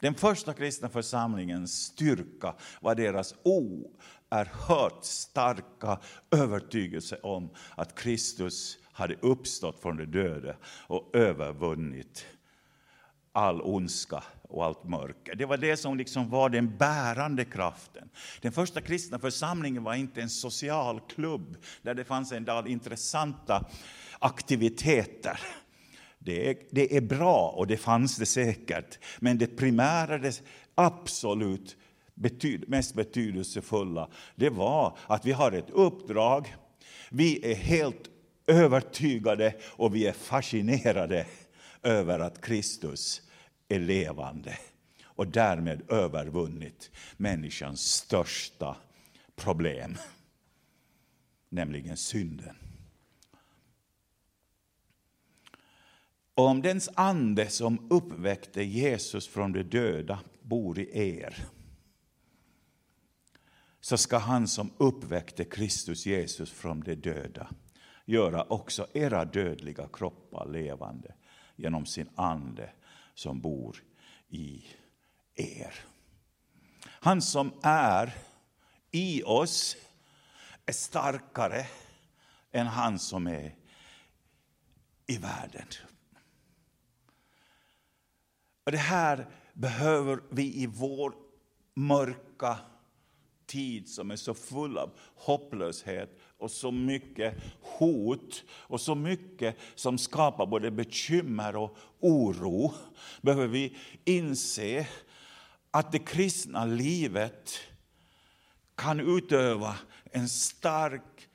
Den 0.00 0.14
första 0.14 0.54
kristna 0.54 0.88
församlingens 0.88 1.82
styrka 1.82 2.54
var 2.80 2.94
deras 2.94 3.34
oerhört 3.42 5.04
starka 5.04 6.00
övertygelse 6.30 7.16
om 7.22 7.50
att 7.76 7.94
Kristus 7.94 8.78
hade 8.92 9.14
uppstått 9.14 9.82
från 9.82 9.96
de 9.96 10.06
döda 10.06 10.56
och 10.86 11.16
övervunnit 11.16 12.26
all 13.32 13.62
ondska 13.62 14.24
och 14.48 14.64
allt 14.64 14.84
mörker. 14.84 15.34
Det 15.34 15.46
var 15.46 15.56
det 15.56 15.76
som 15.76 15.96
liksom 15.96 16.30
var 16.30 16.48
den 16.48 16.76
bärande 16.76 17.44
kraften. 17.44 18.08
Den 18.40 18.52
första 18.52 18.80
kristna 18.80 19.18
församlingen 19.18 19.84
var 19.84 19.94
inte 19.94 20.22
en 20.22 20.30
social 20.30 21.00
klubb 21.00 21.56
där 21.82 21.94
det 21.94 22.04
fanns 22.04 22.32
en 22.32 22.44
del 22.44 22.66
intressanta 22.66 23.64
aktiviteter. 24.18 25.40
Det 26.18 26.50
är, 26.50 26.56
det 26.70 26.96
är 26.96 27.00
bra 27.00 27.54
och 27.56 27.66
det 27.66 27.76
fanns 27.76 28.16
det 28.16 28.26
säkert, 28.26 28.98
men 29.18 29.38
det 29.38 29.56
primära, 29.56 30.18
det 30.18 30.42
absolut 30.74 31.76
betyd, 32.14 32.68
mest 32.68 32.94
betydelsefulla, 32.94 34.08
det 34.34 34.50
var 34.50 34.98
att 35.06 35.26
vi 35.26 35.32
har 35.32 35.52
ett 35.52 35.70
uppdrag, 35.70 36.54
vi 37.10 37.50
är 37.52 37.54
helt 37.54 38.10
övertygade 38.46 39.54
och 39.66 39.94
vi 39.94 40.06
är 40.06 40.12
fascinerade 40.12 41.26
över 41.82 42.18
att 42.18 42.40
Kristus 42.40 43.22
är 43.68 43.78
levande 43.78 44.58
och 45.04 45.26
därmed 45.26 45.90
övervunnit 45.90 46.90
människans 47.16 47.80
största 47.80 48.76
problem, 49.36 49.96
nämligen 51.48 51.96
synden. 51.96 52.56
Om 56.34 56.62
den 56.62 56.80
ande 56.94 57.48
som 57.48 57.86
uppväckte 57.90 58.62
Jesus 58.62 59.28
från 59.28 59.52
de 59.52 59.62
döda 59.62 60.20
bor 60.42 60.78
i 60.78 61.18
er, 61.20 61.46
så 63.80 63.96
ska 63.96 64.18
han 64.18 64.48
som 64.48 64.70
uppväckte 64.76 65.44
Kristus 65.44 66.06
Jesus 66.06 66.50
från 66.50 66.80
de 66.80 66.94
döda 66.94 67.50
göra 68.04 68.42
också 68.42 68.86
era 68.92 69.24
dödliga 69.24 69.88
kroppar 69.92 70.46
levande 70.46 71.14
genom 71.56 71.86
sin 71.86 72.08
ande 72.14 72.70
som 73.18 73.40
bor 73.40 73.82
i 74.28 74.66
er. 75.34 75.74
Han 76.84 77.22
som 77.22 77.52
är 77.62 78.14
i 78.90 79.22
oss 79.22 79.76
är 80.66 80.72
starkare 80.72 81.66
än 82.52 82.66
han 82.66 82.98
som 82.98 83.26
är 83.26 83.54
i 85.06 85.16
världen. 85.16 85.66
Och 88.64 88.72
det 88.72 88.78
här 88.78 89.26
behöver 89.52 90.20
vi 90.30 90.62
i 90.62 90.66
vår 90.66 91.14
mörka 91.74 92.58
tid 93.46 93.88
som 93.88 94.10
är 94.10 94.16
så 94.16 94.34
full 94.34 94.78
av 94.78 94.98
hopplöshet 95.14 96.20
och 96.38 96.50
så 96.50 96.70
mycket 96.70 97.34
hot 97.60 98.44
och 98.50 98.80
så 98.80 98.94
mycket 98.94 99.56
som 99.74 99.98
skapar 99.98 100.46
både 100.46 100.70
bekymmer 100.70 101.56
och 101.56 101.76
oro, 102.00 102.72
behöver 103.22 103.46
vi 103.46 103.76
inse 104.04 104.86
att 105.70 105.92
det 105.92 105.98
kristna 105.98 106.64
livet 106.64 107.58
kan 108.74 109.00
utöva 109.00 109.76
en 110.04 110.28
stark 110.28 111.28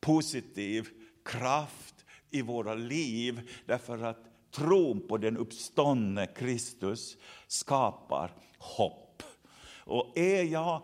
positiv 0.00 0.88
kraft 1.24 2.04
i 2.30 2.42
våra 2.42 2.74
liv 2.74 3.50
därför 3.66 4.02
att 4.02 4.18
tron 4.50 5.08
på 5.08 5.18
den 5.18 5.36
uppståndne 5.36 6.26
Kristus 6.26 7.16
skapar 7.46 8.32
hopp. 8.58 9.22
Och 9.84 10.18
är 10.18 10.42
jag, 10.42 10.82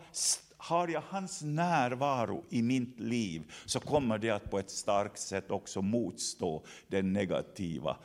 har 0.58 0.88
jag 0.88 1.02
hans 1.08 1.42
närvaro 1.42 2.44
i 2.50 2.62
mitt 2.62 3.00
liv 3.00 3.52
så 3.64 3.80
kommer 3.80 4.18
det 4.18 4.30
att 4.30 4.50
på 4.50 4.58
ett 4.58 4.70
starkt 4.70 5.18
sätt 5.18 5.50
också 5.50 5.82
motstå 5.82 6.66
den 6.88 7.12
negativa 7.12 7.96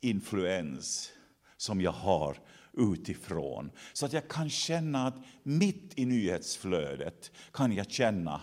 influens 0.00 1.12
som 1.56 1.80
jag 1.80 1.92
har 1.92 2.36
utifrån. 2.72 3.70
Så 3.92 4.06
att 4.06 4.12
jag 4.12 4.28
kan 4.28 4.50
känna 4.50 5.06
att 5.06 5.16
mitt 5.42 5.98
i 5.98 6.04
nyhetsflödet 6.04 7.30
kan 7.52 7.72
jag 7.72 7.90
känna 7.90 8.40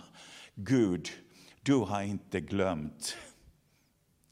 Gud, 0.54 1.08
du 1.62 1.74
har 1.74 2.02
inte 2.02 2.40
glömt 2.40 3.16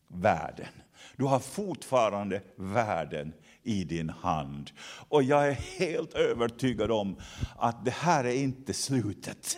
världen. 0.09 0.72
Du 1.16 1.24
har 1.24 1.38
fortfarande 1.38 2.42
världen 2.57 3.33
i 3.68 3.85
din 3.85 4.09
hand. 4.09 4.70
Och 5.09 5.22
jag 5.22 5.48
är 5.48 5.52
helt 5.52 6.14
övertygad 6.14 6.90
om 6.90 7.20
att 7.57 7.85
det 7.85 7.90
här 7.90 8.24
är 8.24 8.35
inte 8.35 8.74
slutet. 8.74 9.57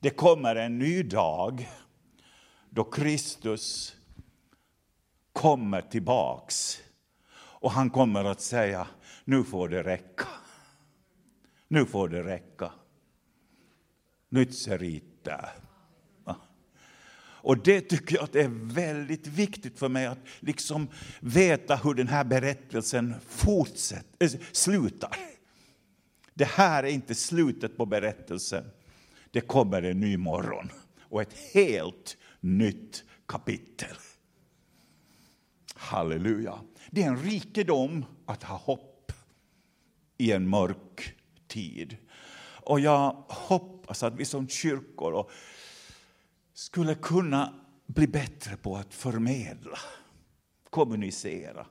Det 0.00 0.10
kommer 0.10 0.56
en 0.56 0.78
ny 0.78 1.02
dag 1.02 1.68
då 2.70 2.84
Kristus 2.84 3.96
kommer 5.32 5.82
tillbaks. 5.82 6.78
Och 7.32 7.70
han 7.70 7.90
kommer 7.90 8.24
att 8.24 8.40
säga, 8.40 8.86
nu 9.24 9.44
får 9.44 9.68
det 9.68 9.82
räcka. 9.82 10.28
Nu 11.68 11.86
får 11.86 12.08
det 12.08 12.22
räcka. 12.22 12.72
Nytt 14.28 14.54
ser. 14.54 15.69
Och 17.42 17.58
det 17.58 17.80
tycker 17.80 18.14
jag 18.14 18.24
att 18.24 18.32
är 18.42 18.74
väldigt 18.74 19.26
viktigt 19.26 19.78
för 19.78 19.88
mig 19.88 20.06
att 20.06 20.18
liksom 20.40 20.88
veta 21.20 21.76
hur 21.76 21.94
den 21.94 22.08
här 22.08 22.24
berättelsen 22.24 23.14
fortsätter, 23.28 24.26
äh, 24.26 24.40
slutar. 24.52 25.16
Det 26.34 26.44
här 26.44 26.82
är 26.82 26.88
inte 26.88 27.14
slutet 27.14 27.76
på 27.76 27.86
berättelsen. 27.86 28.64
Det 29.30 29.40
kommer 29.40 29.82
en 29.82 30.00
ny 30.00 30.16
morgon 30.16 30.72
och 31.00 31.22
ett 31.22 31.34
helt 31.54 32.16
nytt 32.40 33.04
kapitel. 33.26 33.96
Halleluja. 35.74 36.58
Det 36.90 37.02
är 37.02 37.06
en 37.06 37.22
rikedom 37.22 38.04
att 38.26 38.42
ha 38.42 38.56
hopp 38.56 39.12
i 40.18 40.32
en 40.32 40.48
mörk 40.48 41.14
tid. 41.48 41.96
Och 42.62 42.80
jag 42.80 43.24
hoppas 43.28 44.02
att 44.02 44.14
vi 44.14 44.24
som 44.24 44.48
kyrkor 44.48 45.12
och 45.12 45.30
skulle 46.60 46.94
kunna 46.94 47.54
bli 47.86 48.06
bättre 48.06 48.56
på 48.56 48.76
att 48.76 48.94
förmedla, 48.94 49.78
kommunicera 50.70 51.66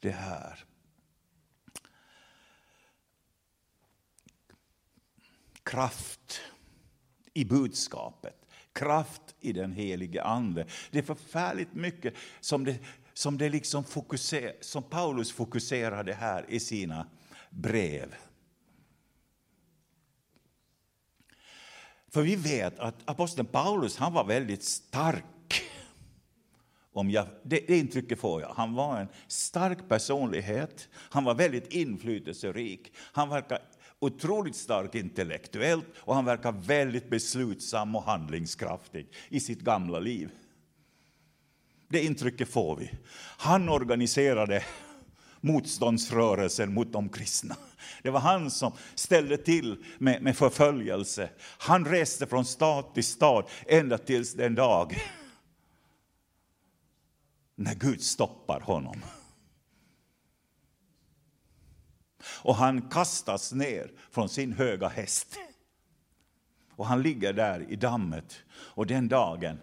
det 0.00 0.10
här. 0.10 0.64
Kraft 5.62 6.40
i 7.34 7.44
budskapet, 7.44 8.46
kraft 8.72 9.34
i 9.40 9.52
den 9.52 9.72
helige 9.72 10.22
Ande. 10.22 10.66
Det 10.90 10.98
är 10.98 11.02
förfärligt 11.02 11.74
mycket 11.74 12.14
som, 12.40 12.64
det, 12.64 12.78
som, 13.12 13.38
det 13.38 13.48
liksom 13.48 13.84
fokuser, 13.84 14.56
som 14.60 14.82
Paulus 14.82 15.32
fokuserade 15.32 16.14
här 16.14 16.44
i 16.48 16.60
sina 16.60 17.06
brev. 17.50 18.14
För 22.12 22.22
vi 22.22 22.36
vet 22.36 22.78
att 22.78 22.94
aposteln 23.04 23.46
Paulus 23.46 23.96
han 23.96 24.12
var 24.12 24.24
väldigt 24.24 24.64
stark. 24.64 25.24
Om 26.92 27.10
jag, 27.10 27.26
det, 27.42 27.66
det 27.66 27.78
intrycket 27.78 28.20
får 28.20 28.40
jag. 28.40 28.48
Han 28.48 28.74
var 28.74 29.00
en 29.00 29.08
stark 29.26 29.88
personlighet, 29.88 30.88
han 30.94 31.24
var 31.24 31.34
väldigt 31.34 31.72
inflytelserik. 31.72 32.92
Han 32.96 33.28
verkar 33.28 33.58
otroligt 33.98 34.56
stark 34.56 34.94
intellektuellt 34.94 35.86
och 35.96 36.14
han 36.14 36.24
verkar 36.24 36.52
väldigt 36.52 37.10
beslutsam 37.10 37.96
och 37.96 38.02
handlingskraftig 38.02 39.06
i 39.28 39.40
sitt 39.40 39.60
gamla 39.60 39.98
liv. 39.98 40.30
Det 41.88 42.04
intrycket 42.04 42.48
får 42.48 42.76
vi. 42.76 42.90
Han 43.38 43.68
organiserade 43.68 44.64
motståndsrörelsen 45.40 46.74
mot 46.74 46.92
de 46.92 47.08
kristna. 47.08 47.56
Det 48.02 48.10
var 48.10 48.20
han 48.20 48.50
som 48.50 48.72
ställde 48.94 49.36
till 49.36 49.84
med, 49.98 50.22
med 50.22 50.36
förföljelse. 50.36 51.30
Han 51.58 51.84
reste 51.84 52.26
från 52.26 52.44
stad 52.44 52.94
till 52.94 53.04
stad 53.04 53.48
ända 53.66 53.98
tills 53.98 54.34
den 54.34 54.54
dag 54.54 54.98
när 57.54 57.74
Gud 57.74 58.02
stoppar 58.02 58.60
honom. 58.60 59.02
Och 62.24 62.54
han 62.54 62.88
kastas 62.88 63.52
ner 63.52 63.92
från 64.10 64.28
sin 64.28 64.52
höga 64.52 64.88
häst. 64.88 65.38
Och 66.76 66.86
han 66.86 67.02
ligger 67.02 67.32
där 67.32 67.72
i 67.72 67.76
dammet. 67.76 68.42
Och 68.50 68.86
den 68.86 69.08
dagen 69.08 69.60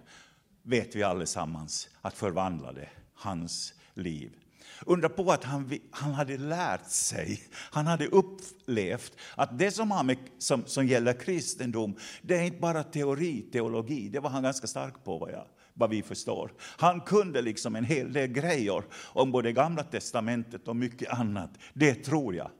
vet 0.64 0.96
vi 0.96 1.04
allesammans 1.04 1.90
att 2.02 2.18
förvandlade 2.18 2.90
hans 3.14 3.74
liv. 3.94 4.36
Undra 4.86 5.10
på 5.10 5.32
att 5.32 5.44
han, 5.44 5.80
han 5.92 6.14
hade 6.14 6.38
lärt 6.38 6.90
sig, 6.90 7.42
han 7.54 7.88
hade 7.88 8.08
upplevt 8.08 9.14
att 9.36 9.60
det 9.60 9.72
som, 9.72 9.92
har 9.92 10.04
med, 10.04 10.18
som, 10.38 10.66
som 10.66 10.88
gäller 10.88 11.14
kristendom, 11.14 11.96
det 12.22 12.38
är 12.38 12.44
inte 12.44 12.60
bara 12.60 12.84
teori, 12.84 13.42
teologi. 13.42 14.10
Det 14.10 14.20
var 14.20 14.30
han 14.30 14.44
ganska 14.44 14.68
stark 14.68 15.04
på 15.04 15.18
vad, 15.18 15.32
jag, 15.32 15.46
vad 15.74 15.90
vi 15.90 16.02
förstår. 16.02 16.52
Han 16.62 17.02
kunde 17.02 17.42
liksom 17.42 17.76
en 17.76 17.86
hel 17.86 18.14
del 18.14 18.28
grejer 18.28 18.84
om 18.94 19.32
både 19.32 19.52
gamla 19.52 19.84
testamentet 19.84 20.68
och 20.68 20.76
mycket 20.76 21.10
annat. 21.10 21.52
Det 21.74 21.96
tror 21.96 22.36
jag. 22.36 22.52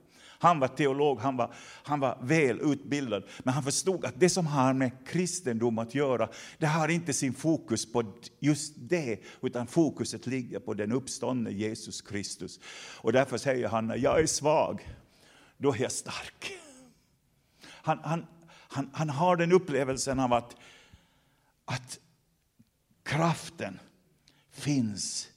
Han 0.42 0.60
var 0.60 0.68
teolog, 0.68 1.20
han 1.20 1.36
var, 1.36 1.54
han 1.82 2.00
var 2.00 2.18
väl 2.22 2.60
utbildad, 2.60 3.24
men 3.38 3.54
han 3.54 3.62
förstod 3.62 4.04
att 4.04 4.20
det 4.20 4.28
som 4.28 4.46
har 4.46 4.72
med 4.72 4.90
kristendom 5.06 5.78
att 5.78 5.94
göra, 5.94 6.28
det 6.58 6.66
har 6.66 6.88
inte 6.88 7.12
sin 7.12 7.34
fokus 7.34 7.92
på 7.92 8.12
just 8.38 8.74
det, 8.76 9.20
utan 9.42 9.66
fokuset 9.66 10.26
ligger 10.26 10.58
på 10.58 10.74
den 10.74 10.92
uppståndne 10.92 11.50
Jesus 11.50 12.00
Kristus. 12.02 12.60
Och 12.96 13.12
därför 13.12 13.38
säger 13.38 13.68
han, 13.68 13.86
när 13.86 13.96
jag 13.96 14.20
är 14.20 14.26
svag, 14.26 14.88
då 15.56 15.72
är 15.74 15.82
jag 15.82 15.92
stark. 15.92 16.52
Han, 17.66 17.98
han, 18.02 18.26
han, 18.50 18.90
han 18.92 19.10
har 19.10 19.36
den 19.36 19.52
upplevelsen 19.52 20.20
av 20.20 20.32
att, 20.32 20.56
att 21.64 21.98
kraften 23.02 23.80
finns 24.50 25.28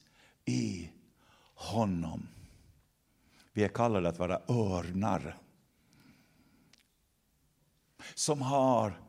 i 0.44 0.88
honom. 1.54 2.28
Vi 3.56 3.64
är 3.64 3.68
kallade 3.68 4.08
att 4.08 4.18
vara 4.18 4.40
örnar 4.48 5.36
som 8.14 8.42
har 8.42 9.00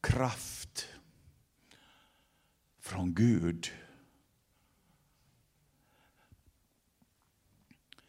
kraft 0.00 0.88
från 2.80 3.14
Gud. 3.14 3.66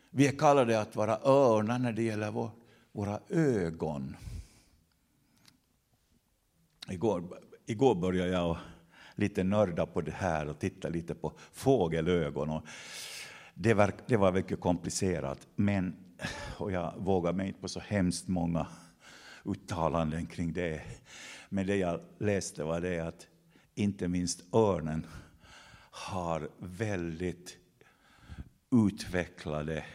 Vi 0.09 0.27
är 0.27 0.37
kallade 0.37 0.81
att 0.81 0.95
vara 0.95 1.19
örnar 1.23 1.79
när 1.79 1.93
det 1.93 2.03
gäller 2.03 2.51
våra 2.91 3.19
ögon. 3.29 4.15
Igår, 6.89 7.39
igår 7.65 7.95
började 7.95 8.31
jag 8.31 8.57
lite 9.15 9.43
nörda 9.43 9.85
på 9.85 10.01
det 10.01 10.11
här 10.11 10.49
och 10.49 10.59
titta 10.59 10.89
lite 10.89 11.15
på 11.15 11.33
fågelögon. 11.51 12.49
Och 12.49 12.65
det, 13.61 13.73
var, 13.73 13.93
det 14.07 14.17
var 14.17 14.31
mycket 14.31 14.59
komplicerat, 14.59 15.47
men 15.55 15.95
och 16.57 16.71
jag 16.71 16.93
vågar 16.97 17.33
mig 17.33 17.47
inte 17.47 17.59
på 17.59 17.67
så 17.67 17.79
hemskt 17.79 18.27
många 18.27 18.67
uttalanden 19.45 20.25
kring 20.25 20.53
det. 20.53 20.81
Men 21.49 21.67
det 21.67 21.75
jag 21.75 22.01
läste 22.17 22.63
var 22.63 22.81
det 22.81 22.99
att 22.99 23.27
inte 23.75 24.07
minst 24.07 24.55
örnen 24.55 25.05
har 25.91 26.49
väldigt 26.59 27.57
utvecklade 28.71 29.85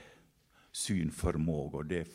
synförmågor. 0.72 1.85
Det 1.85 2.09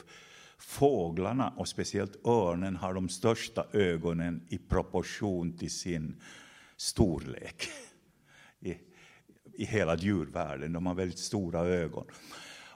fåglarna, 0.58 1.54
och 1.58 1.68
speciellt 1.68 2.26
örnen, 2.28 2.76
har 2.76 2.94
de 2.94 3.10
största 3.10 3.66
ögonen 3.74 4.48
i 4.50 4.58
proportion 4.58 5.58
till 5.58 5.72
sin 5.72 6.22
storlek 6.78 7.70
i, 9.60 9.66
hela 9.66 9.96
djurvärlden. 9.96 10.74
De 10.74 10.86
har 10.86 10.96
väldigt 10.96 11.20
stora 11.20 11.60
ögon. 11.60 12.06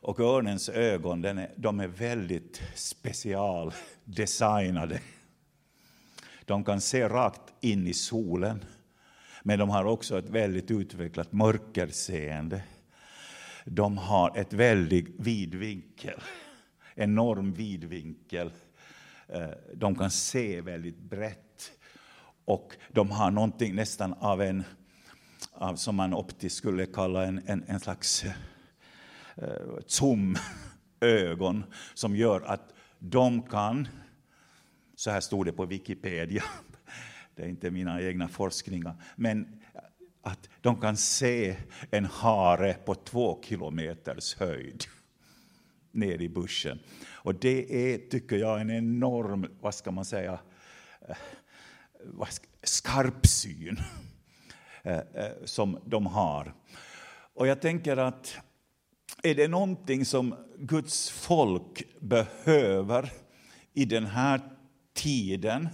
Och 0.04 0.20
örnens 0.20 0.70
ögon 0.70 1.22
den 1.22 1.38
är, 1.38 1.52
de 1.56 1.80
är 1.80 1.88
väldigt 1.88 2.62
specialdesignade. 2.76 5.00
De 6.46 6.64
kan 6.64 6.82
se 6.82 7.10
rakt 7.10 7.54
in 7.62 7.88
i 7.88 7.94
solen, 7.94 8.66
men 9.44 9.60
de 9.60 9.70
har 9.70 9.86
också 9.86 10.20
ett 10.20 10.30
väldigt 10.30 10.72
utvecklat 10.72 11.32
mörkerseende. 11.32 12.64
De 13.66 13.98
har 13.98 14.38
ett 14.38 14.54
väldigt 14.54 15.20
vidvinkel, 15.20 16.20
enorm 16.96 17.54
vidvinkel. 17.54 18.52
Eh, 19.28 19.50
de 19.74 19.96
kan 19.96 20.12
se 20.12 20.62
väldigt 20.62 21.00
brett. 21.00 21.72
Och 22.46 22.76
de 22.92 23.12
har 23.12 23.32
någonting 23.32 23.76
nästan 23.76 24.14
av 24.14 24.42
en, 24.42 24.64
av, 25.54 25.76
som 25.76 25.96
man 25.96 26.14
optiskt 26.14 26.58
skulle 26.58 26.86
kalla 26.86 27.26
en, 27.26 27.42
en, 27.46 27.64
en 27.68 27.80
slags 27.80 28.26
eh, 29.36 29.80
zoom-ögon, 29.88 31.64
som 31.94 32.16
gör 32.16 32.42
att 32.42 32.74
de 33.00 33.42
kan, 33.42 33.88
så 34.96 35.12
här 35.12 35.20
stod 35.20 35.46
det 35.46 35.54
på 35.54 35.66
Wikipedia, 35.66 36.44
det 37.36 37.44
är 37.44 37.48
inte 37.48 37.72
mina 37.72 38.02
egna 38.02 38.28
forskningar, 38.28 38.96
men 39.16 39.62
att 40.22 40.50
de 40.62 40.82
kan 40.82 40.98
se 40.98 41.56
en 41.92 42.06
hare 42.06 42.74
på 42.74 42.96
två 42.96 43.42
kilometers 43.44 44.36
höjd 44.36 44.84
ner 45.92 46.22
i 46.22 46.30
buschen. 46.30 46.80
Och 47.12 47.36
det 47.36 47.94
är, 47.94 47.98
tycker 47.98 48.36
jag, 48.36 48.62
en 48.62 48.72
enorm, 48.72 49.48
vad 49.62 49.76
ska 49.76 49.92
man 49.92 50.06
säga, 50.06 50.40
eh, 51.10 51.16
skarpsyn 52.14 52.48
skarp 52.64 53.28
syn 53.28 53.78
eh, 53.78 53.84
eh, 53.84 54.73
Eh, 54.86 54.98
eh, 54.98 55.32
som 55.46 55.80
de 55.86 56.06
har. 56.06 56.54
Och 57.34 57.48
jag 57.48 57.62
tänker 57.62 57.98
att 57.98 58.38
är 59.24 59.36
det 59.36 59.48
någonting 59.48 60.06
som 60.06 60.36
Guds 60.58 61.10
folk 61.10 61.84
behöver 62.00 63.12
i 63.74 63.86
den 63.86 64.06
här 64.06 64.42
tiden 64.94 65.70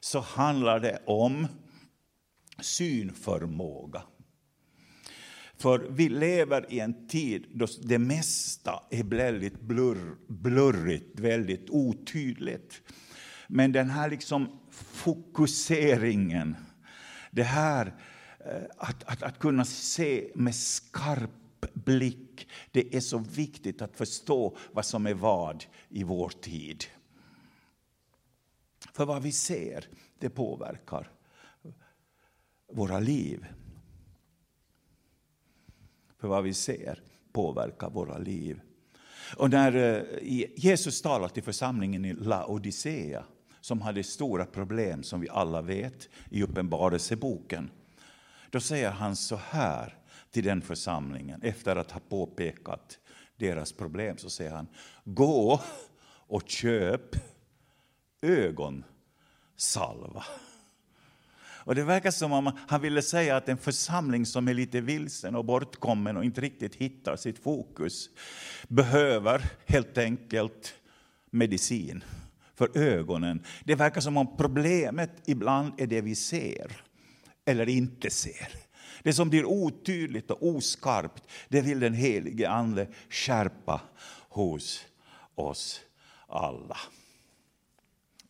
så 0.00 0.20
handlar 0.20 0.80
det 0.80 0.98
om 1.06 1.46
synförmåga. 2.60 4.02
För 5.56 5.78
vi 5.78 6.08
lever 6.08 6.72
i 6.72 6.80
en 6.80 7.08
tid 7.08 7.46
då 7.54 7.66
det 7.82 7.98
mesta 7.98 8.82
är 8.90 9.04
väldigt 9.04 9.60
blurr, 9.60 10.16
blurrigt, 10.28 11.20
väldigt 11.20 11.70
otydligt. 11.70 12.82
Men 13.48 13.72
den 13.72 13.90
här 13.90 14.10
liksom 14.10 14.58
fokuseringen, 14.70 16.56
det 17.30 17.42
här 17.42 17.86
eh, 17.86 17.92
Eh, 18.44 18.62
att, 18.76 19.04
att, 19.04 19.22
att 19.22 19.38
kunna 19.38 19.64
se 19.64 20.30
med 20.34 20.54
skarp 20.54 21.30
blick, 21.72 22.48
det 22.70 22.96
är 22.96 23.00
så 23.00 23.18
viktigt 23.18 23.82
att 23.82 23.96
förstå 23.96 24.56
vad 24.72 24.86
som 24.86 25.06
är 25.06 25.14
vad 25.14 25.64
i 25.88 26.04
vår 26.04 26.28
tid. 26.28 26.84
För 28.92 29.04
vad 29.04 29.22
vi 29.22 29.32
ser, 29.32 29.88
det 30.18 30.30
påverkar 30.30 31.10
våra 32.72 32.98
liv. 32.98 33.46
För 36.18 36.28
vad 36.28 36.44
vi 36.44 36.54
ser 36.54 37.02
påverkar 37.32 37.90
våra 37.90 38.18
liv. 38.18 38.60
Och 39.36 39.50
när 39.50 39.76
eh, 39.76 40.48
Jesus 40.56 41.02
talade 41.02 41.34
till 41.34 41.42
församlingen 41.42 42.04
i 42.04 42.12
Laodicea, 42.12 43.24
som 43.60 43.80
hade 43.80 44.02
stora 44.02 44.46
problem 44.46 45.02
som 45.02 45.20
vi 45.20 45.28
alla 45.28 45.62
vet 45.62 46.08
i 46.30 46.42
Uppenbarelseboken, 46.42 47.70
då 48.52 48.60
säger 48.60 48.90
han 48.90 49.16
så 49.16 49.36
här 49.36 49.98
till 50.30 50.44
den 50.44 50.62
församlingen, 50.62 51.42
efter 51.42 51.76
att 51.76 51.90
ha 51.90 52.00
påpekat 52.08 52.98
deras 53.36 53.72
problem, 53.72 54.18
så 54.18 54.30
säger 54.30 54.50
han, 54.50 54.68
gå 55.04 55.60
och 56.26 56.48
köp 56.48 57.16
ögonsalva. 58.22 60.24
Och 61.64 61.74
det 61.74 61.84
verkar 61.84 62.10
som 62.10 62.32
om 62.32 62.58
han 62.68 62.80
ville 62.80 63.02
säga 63.02 63.36
att 63.36 63.48
en 63.48 63.58
församling 63.58 64.26
som 64.26 64.48
är 64.48 64.54
lite 64.54 64.80
vilsen 64.80 65.36
och 65.36 65.44
bortkommen 65.44 66.16
och 66.16 66.24
inte 66.24 66.40
riktigt 66.40 66.74
hittar 66.74 67.16
sitt 67.16 67.38
fokus 67.38 68.10
behöver 68.68 69.44
helt 69.66 69.98
enkelt 69.98 70.74
medicin 71.30 72.04
för 72.54 72.78
ögonen. 72.78 73.44
Det 73.64 73.74
verkar 73.74 74.00
som 74.00 74.16
om 74.16 74.36
problemet 74.36 75.10
ibland 75.26 75.80
är 75.80 75.86
det 75.86 76.00
vi 76.00 76.14
ser 76.14 76.82
eller 77.44 77.68
inte 77.68 78.10
ser. 78.10 78.48
Det 79.02 79.12
som 79.12 79.30
blir 79.30 79.44
otydligt 79.44 80.30
och 80.30 80.46
oskarpt, 80.46 81.22
det 81.48 81.60
vill 81.60 81.80
den 81.80 81.94
helige 81.94 82.50
Ande 82.50 82.88
skärpa 83.10 83.80
hos 84.28 84.84
oss 85.34 85.80
alla. 86.26 86.78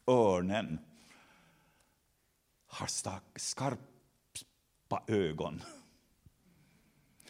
Örnen 0.06 0.78
har 2.66 2.86
skarpa 3.36 5.02
ögon 5.06 5.62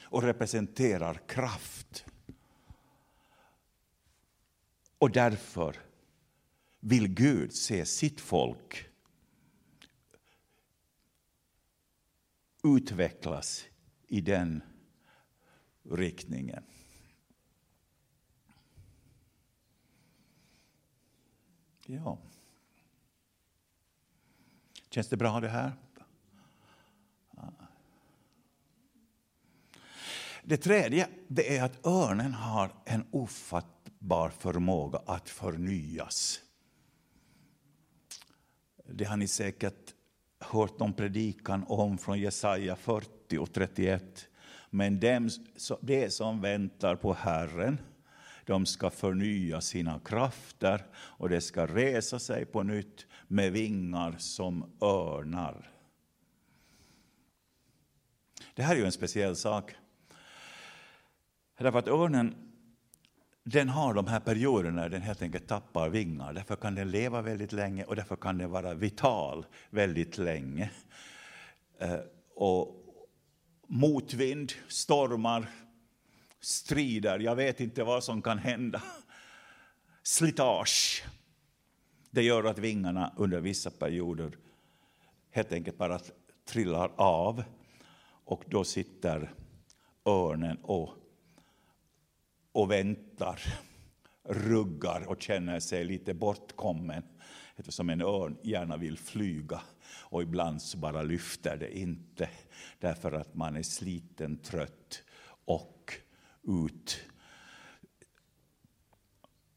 och 0.03 0.23
representerar 0.23 1.21
kraft. 1.29 2.05
Och 4.99 5.11
därför 5.11 5.77
vill 6.81 7.09
Gud 7.09 7.55
se 7.55 7.87
sitt 7.87 8.21
folk 8.21 8.92
utvecklas 12.63 13.65
i 14.07 14.21
den 14.21 14.63
riktningen. 15.91 16.65
Ja. 21.87 22.19
Känns 24.91 25.09
det 25.09 25.17
bra 25.17 25.41
det 25.41 25.49
här? 25.49 25.73
Det 30.45 30.57
tredje 30.57 31.09
det 31.29 31.57
är 31.57 31.65
att 31.65 31.87
örnen 31.87 32.35
har 32.35 32.75
en 32.85 33.07
ofattbar 33.11 34.31
förmåga 34.31 35.03
att 35.07 35.29
förnyas. 35.29 36.41
Det 38.85 39.05
har 39.05 39.17
ni 39.17 39.29
säkert 39.29 39.95
hört 40.43 40.79
någon 40.79 40.93
predikan 40.93 41.65
om 41.69 41.99
från 41.99 42.21
Jesaja 42.21 42.77
40 42.77 43.39
och 43.39 43.53
31. 43.53 44.29
Men 44.71 45.01
dem, 45.01 45.29
de 45.81 46.11
som 46.11 46.41
väntar 46.41 46.97
på 46.97 47.13
Herren, 47.13 47.81
de 48.47 48.67
ska 48.67 48.91
förnya 48.91 49.61
sina 49.61 50.01
krafter 50.05 50.85
och 50.95 51.29
de 51.29 51.41
ska 51.41 51.67
resa 51.67 52.19
sig 52.19 52.45
på 52.45 52.63
nytt 52.63 53.07
med 53.29 53.53
vingar 53.53 54.15
som 54.19 54.77
örnar. 54.81 55.71
Det 58.55 58.63
här 58.63 58.75
är 58.75 58.79
ju 58.79 58.85
en 58.85 58.93
speciell 58.93 59.37
sak. 59.37 59.75
Därför 61.59 61.79
att 61.79 61.89
örnen 61.89 62.52
den 63.45 63.69
har 63.69 63.95
de 63.95 64.07
här 64.07 64.21
perioderna 64.21 64.83
när 64.83 64.89
den 64.89 65.03
helt 65.03 65.23
enkelt 65.23 65.47
tappar 65.47 65.89
vingar. 65.89 66.33
Därför 66.33 66.57
kan 66.57 66.75
den 66.75 66.91
leva 66.91 67.23
väldigt 67.23 67.53
länge 67.53 67.85
och 67.85 67.97
därför 67.97 68.17
kan 68.17 68.39
den 68.39 68.51
vara 68.51 68.75
vital 68.75 69.47
väldigt 69.71 70.19
länge. 70.19 70.71
Eh, 71.79 71.99
och 72.35 72.77
motvind, 73.67 74.53
stormar, 74.69 75.47
strider, 76.41 77.19
jag 77.19 77.37
vet 77.37 77.61
inte 77.61 77.85
vad 77.85 78.05
som 78.05 78.23
kan 78.23 78.39
hända. 78.39 78.83
Slitage. 80.03 81.05
Det 82.11 82.23
gör 82.23 82.45
att 82.45 82.59
vingarna 82.59 83.13
under 83.17 83.41
vissa 83.41 83.71
perioder 83.71 84.37
helt 85.31 85.53
enkelt 85.53 85.79
bara 85.79 86.01
trillar 86.45 86.93
av. 86.97 87.45
Och 88.25 88.45
då 88.47 88.65
sitter 88.65 89.35
örnen 90.05 90.57
och, 90.63 90.91
och 92.53 92.71
väntar 92.71 93.41
ruggar 94.25 95.07
och 95.09 95.23
känner 95.23 95.61
sig 95.61 95.85
lite 95.85 96.15
bortkommen. 96.15 97.03
Eftersom 97.57 97.91
en 97.91 98.01
örn 98.01 98.39
gärna 98.43 98.77
vill 98.77 98.99
flyga 98.99 99.63
och 99.85 100.23
ibland 100.23 100.63
så 100.63 100.79
bara 100.79 101.03
lyfter 101.03 101.57
det 101.57 101.79
inte. 101.79 102.31
Därför 102.79 103.13
att 103.13 103.35
man 103.35 103.57
är 103.57 103.63
sliten, 103.63 104.37
trött 104.37 105.03
och 105.45 105.93
ut 106.43 107.01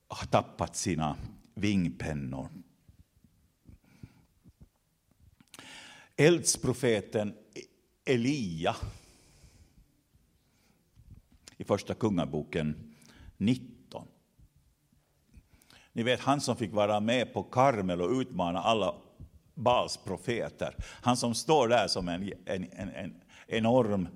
har 0.08 0.28
tappat 0.28 0.76
sina 0.76 1.18
vingpennor. 1.54 2.50
Eldsprofeten 6.18 7.36
Elia 8.06 8.76
i 11.58 11.64
Första 11.64 11.93
Kungaboken 11.93 12.95
19. 13.38 14.08
Ni 15.93 16.03
vet 16.03 16.20
han 16.20 16.41
som 16.41 16.56
fick 16.56 16.74
vara 16.74 16.99
med 16.99 17.34
på 17.34 17.43
Karmel 17.43 18.01
och 18.01 18.12
utmana 18.12 18.60
alla 18.60 18.95
Bals 19.53 19.97
profeter. 19.97 20.76
Han 21.01 21.18
som 21.18 21.36
står 21.36 21.68
där 21.68 21.88
som 21.88 22.08
en, 22.08 22.32
en, 22.45 22.64
en, 22.72 22.89
en 22.89 23.22
enorm 23.47 24.08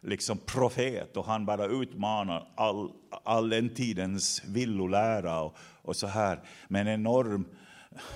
liksom 0.00 0.38
profet 0.38 1.16
och 1.16 1.24
han 1.24 1.46
bara 1.46 1.66
utmanar 1.66 2.48
all, 2.54 2.92
all 3.24 3.48
den 3.48 3.74
tidens 3.74 4.42
villolära 4.46 5.40
och, 5.40 5.56
och 5.82 5.96
så 5.96 6.06
här 6.06 6.40
med 6.68 6.80
en 6.80 6.88
enorm 6.88 7.48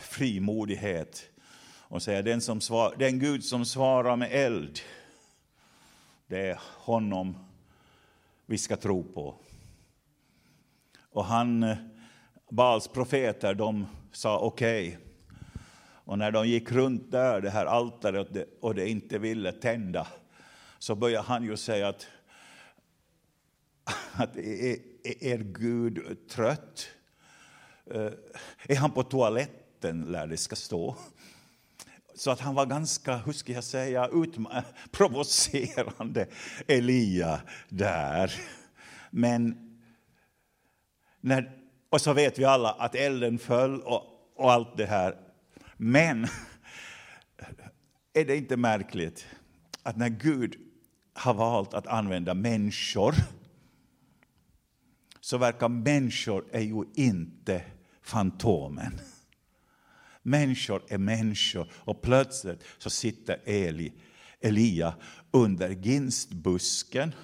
frimodighet. 0.01 1.23
Och 1.81 2.03
säger 2.03 2.23
den, 2.23 2.41
som 2.41 2.61
svar, 2.61 2.95
den 2.99 3.18
Gud 3.18 3.45
som 3.45 3.64
svarar 3.64 4.16
med 4.16 4.29
eld, 4.33 4.81
det 6.27 6.51
är 6.51 6.59
honom 6.62 7.37
vi 8.47 8.59
ska 8.59 8.76
tro 8.76 9.05
på. 9.05 9.34
Och 11.11 11.24
han, 11.24 11.62
eh, 11.62 11.76
Baals 12.51 12.88
profeter, 12.88 13.55
de 13.55 13.86
sa 14.12 14.38
okej. 14.38 14.88
Okay. 14.88 14.99
Och 16.05 16.18
när 16.18 16.30
de 16.30 16.49
gick 16.49 16.72
runt 16.72 17.11
där, 17.11 17.40
det 17.40 17.51
här 17.51 17.66
altaret, 17.66 18.49
och 18.61 18.74
det 18.74 18.88
inte 18.88 19.18
ville 19.18 19.53
tända, 19.53 20.07
så 20.78 20.95
började 20.95 21.26
han 21.26 21.45
ju 21.45 21.57
säga 21.57 21.88
att, 21.88 22.07
att 24.12 24.36
är, 24.36 24.76
är 25.20 25.38
Gud 25.38 26.28
trött? 26.28 26.88
Eh, 27.86 28.11
är 28.68 28.76
han 28.76 28.90
på 28.90 29.03
toaletten, 29.03 30.03
lär 30.03 30.26
det 30.26 30.36
ska 30.36 30.57
stå. 30.57 30.97
Så 32.15 32.31
att 32.31 32.41
han 32.41 32.55
var 32.55 32.67
ganska, 32.67 33.17
hur 33.17 33.33
ska 33.33 33.53
jag 33.53 33.65
säga, 33.65 34.09
provocerande 34.91 36.27
Elia 36.67 37.41
där. 37.69 38.33
Men, 39.11 39.57
när, 41.21 41.59
och 41.91 42.01
så 42.01 42.13
vet 42.13 42.39
vi 42.39 42.45
alla 42.45 42.73
att 42.73 42.95
elden 42.95 43.39
föll 43.39 43.81
och, 43.81 44.03
och 44.37 44.53
allt 44.53 44.77
det 44.77 44.87
här. 44.87 45.17
Men 45.77 46.25
är 48.13 48.25
det 48.25 48.37
inte 48.37 48.57
märkligt 48.57 49.27
att 49.83 49.97
när 49.97 50.09
Gud 50.09 50.57
har 51.15 51.35
valt 51.35 51.75
att 51.75 51.87
använda 51.87 52.35
människor 52.35 53.15
så 55.21 55.39
verkar 55.39 55.69
människor 55.69 56.45
är 56.53 56.61
ju 56.61 56.85
inte 56.95 57.65
Fantomen. 58.03 59.01
Människor 60.23 60.83
är 60.89 60.99
människor 60.99 61.73
och 61.75 62.03
plötsligt 62.03 62.64
så 62.79 62.91
sitter 62.91 63.41
Eli, 63.45 63.93
Elia 64.41 64.95
under 65.31 65.70
ginstbusken 65.70 67.14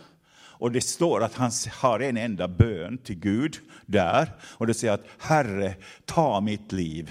och 0.59 0.73
det 0.73 0.81
står 0.81 1.23
att 1.23 1.35
han 1.35 1.51
har 1.73 2.01
en 2.01 2.17
enda 2.17 2.49
bön 2.49 2.99
till 2.99 3.19
Gud 3.19 3.59
där. 3.87 4.33
Och 4.43 4.67
det 4.67 4.75
säger 4.75 4.95
att 4.95 5.07
Herre, 5.19 5.75
ta 6.05 6.41
mitt 6.41 6.73
liv. 6.73 7.11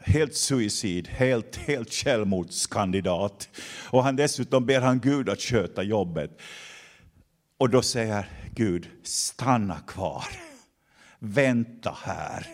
Helt 0.00 0.34
suicid, 0.34 1.08
helt, 1.08 1.56
helt 1.56 1.92
självmordskandidat. 1.92 3.48
Och 3.90 4.04
han 4.04 4.16
dessutom 4.16 4.66
ber 4.66 4.80
han 4.80 5.00
Gud 5.00 5.28
att 5.28 5.40
sköta 5.40 5.82
jobbet. 5.82 6.40
Och 7.58 7.70
då 7.70 7.82
säger 7.82 8.28
Gud, 8.54 8.88
stanna 9.02 9.78
kvar. 9.78 10.24
Vänta 11.18 11.96
här. 12.02 12.46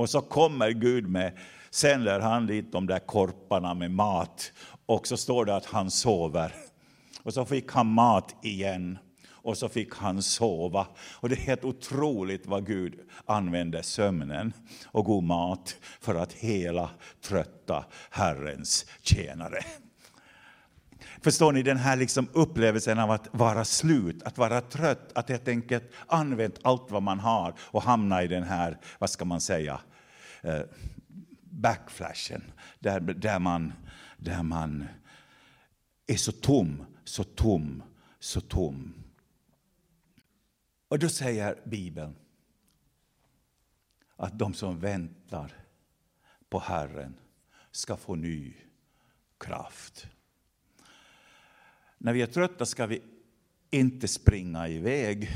Och 0.00 0.10
så 0.10 0.20
kommer 0.20 0.70
Gud 0.70 1.08
med, 1.08 1.38
sänder 1.70 2.20
han 2.20 2.46
dit 2.46 2.72
de 2.72 2.86
där 2.86 2.98
korparna 2.98 3.74
med 3.74 3.90
mat. 3.90 4.52
Och 4.86 5.06
så 5.06 5.16
står 5.16 5.44
det 5.44 5.56
att 5.56 5.64
han 5.64 5.90
sover. 5.90 6.54
Och 7.22 7.34
så 7.34 7.44
fick 7.44 7.72
han 7.72 7.86
mat 7.86 8.36
igen. 8.42 8.98
Och 9.30 9.58
så 9.58 9.68
fick 9.68 9.94
han 9.94 10.22
sova. 10.22 10.86
Och 11.12 11.28
det 11.28 11.34
är 11.34 11.40
helt 11.40 11.64
otroligt 11.64 12.46
vad 12.46 12.66
Gud 12.66 12.94
använder 13.26 13.82
sömnen 13.82 14.52
och 14.84 15.04
god 15.04 15.24
mat 15.24 15.76
för 16.00 16.14
att 16.14 16.32
hela 16.32 16.90
trötta 17.22 17.84
Herrens 18.10 18.86
tjänare. 19.00 19.58
Förstår 21.22 21.52
ni 21.52 21.62
den 21.62 21.76
här 21.76 21.96
liksom 21.96 22.28
upplevelsen 22.32 22.98
av 22.98 23.10
att 23.10 23.28
vara 23.32 23.64
slut, 23.64 24.22
att 24.22 24.38
vara 24.38 24.60
trött, 24.60 25.12
att 25.14 25.28
helt 25.28 25.48
enkelt 25.48 25.92
använt 26.06 26.58
allt 26.62 26.90
vad 26.90 27.02
man 27.02 27.18
har 27.18 27.54
och 27.60 27.82
hamna 27.82 28.22
i 28.22 28.28
den 28.28 28.42
här, 28.42 28.78
vad 28.98 29.10
ska 29.10 29.24
man 29.24 29.40
säga, 29.40 29.80
eh, 30.42 30.62
backflashen. 31.42 32.42
Där, 32.78 33.00
där, 33.00 33.38
man, 33.38 33.72
där 34.16 34.42
man 34.42 34.84
är 36.06 36.16
så 36.16 36.32
tom, 36.32 36.84
så 37.04 37.24
tom, 37.24 37.82
så 38.18 38.40
tom. 38.40 38.94
Och 40.88 40.98
då 40.98 41.08
säger 41.08 41.62
Bibeln 41.64 42.16
att 44.16 44.38
de 44.38 44.54
som 44.54 44.80
väntar 44.80 45.52
på 46.48 46.58
Herren 46.58 47.14
ska 47.70 47.96
få 47.96 48.14
ny 48.14 48.54
kraft. 49.38 50.06
När 51.98 52.12
vi 52.12 52.22
är 52.22 52.26
trötta 52.26 52.66
ska 52.66 52.86
vi 52.86 53.02
inte 53.70 54.08
springa 54.08 54.68
iväg. 54.68 55.30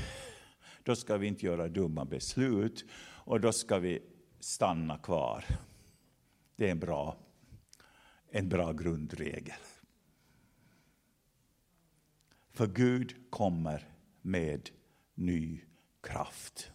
Då 0.82 0.96
ska 0.96 1.16
vi 1.16 1.26
inte 1.26 1.46
göra 1.46 1.68
dumma 1.68 2.04
beslut 2.04 2.84
och 3.00 3.40
då 3.40 3.52
ska 3.52 3.78
vi 3.78 4.02
stanna 4.44 4.98
kvar. 4.98 5.44
Det 6.56 6.66
är 6.66 6.70
en 6.70 6.80
bra, 6.80 7.16
en 8.30 8.48
bra 8.48 8.72
grundregel. 8.72 9.56
För 12.50 12.66
Gud 12.66 13.30
kommer 13.30 13.88
med 14.22 14.70
ny 15.14 15.60
kraft. 16.02 16.72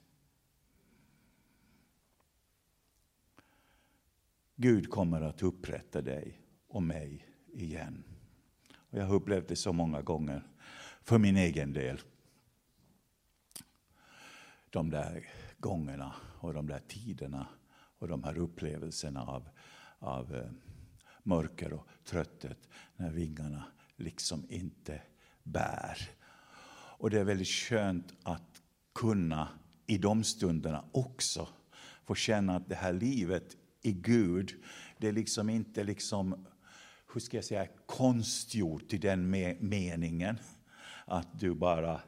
Gud 4.56 4.90
kommer 4.90 5.22
att 5.22 5.44
upprätta 5.44 6.02
dig 6.02 6.42
och 6.68 6.84
mig 6.84 7.28
igen. 7.54 8.04
Och 8.76 8.98
jag 8.98 9.06
har 9.06 9.16
upplevt 9.16 9.48
det 9.48 9.56
så 9.56 9.74
många 9.74 10.02
gånger 10.02 10.48
för 11.02 11.18
min 11.18 11.38
egen 11.38 11.74
del. 11.74 12.02
De 14.70 14.90
där 14.90 15.30
gångerna 15.58 16.16
och 16.40 16.54
de 16.54 16.68
där 16.68 16.80
tiderna 16.88 17.48
och 18.00 18.08
de 18.08 18.24
här 18.24 18.38
upplevelserna 18.38 19.24
av, 19.24 19.50
av 20.00 20.36
eh, 20.36 20.52
mörker 21.24 21.74
och 21.74 21.88
trötthet 22.06 22.70
när 22.96 23.12
vingarna 23.12 23.64
liksom 23.96 24.46
inte 24.50 25.02
bär. 25.44 26.10
Och 26.98 27.10
det 27.10 27.20
är 27.20 27.24
väldigt 27.24 27.48
skönt 27.48 28.14
att 28.24 28.62
kunna 28.96 29.48
i 29.88 29.98
de 29.98 30.24
stunderna 30.24 30.86
också 30.92 31.48
få 32.06 32.16
känna 32.16 32.56
att 32.56 32.70
det 32.70 32.76
här 32.76 32.94
livet 32.94 33.58
i 33.82 33.92
Gud, 33.92 34.64
det 34.98 35.08
är 35.08 35.12
liksom 35.12 35.50
inte 35.50 35.84
liksom, 35.84 36.48
hur 37.14 37.20
ska 37.20 37.38
jag 37.38 37.44
säga, 37.44 37.68
konstgjort 37.86 38.94
i 38.94 38.98
den 38.98 39.30
meningen 39.60 40.40
att 41.06 41.40
du 41.40 41.56
bara 41.56 42.02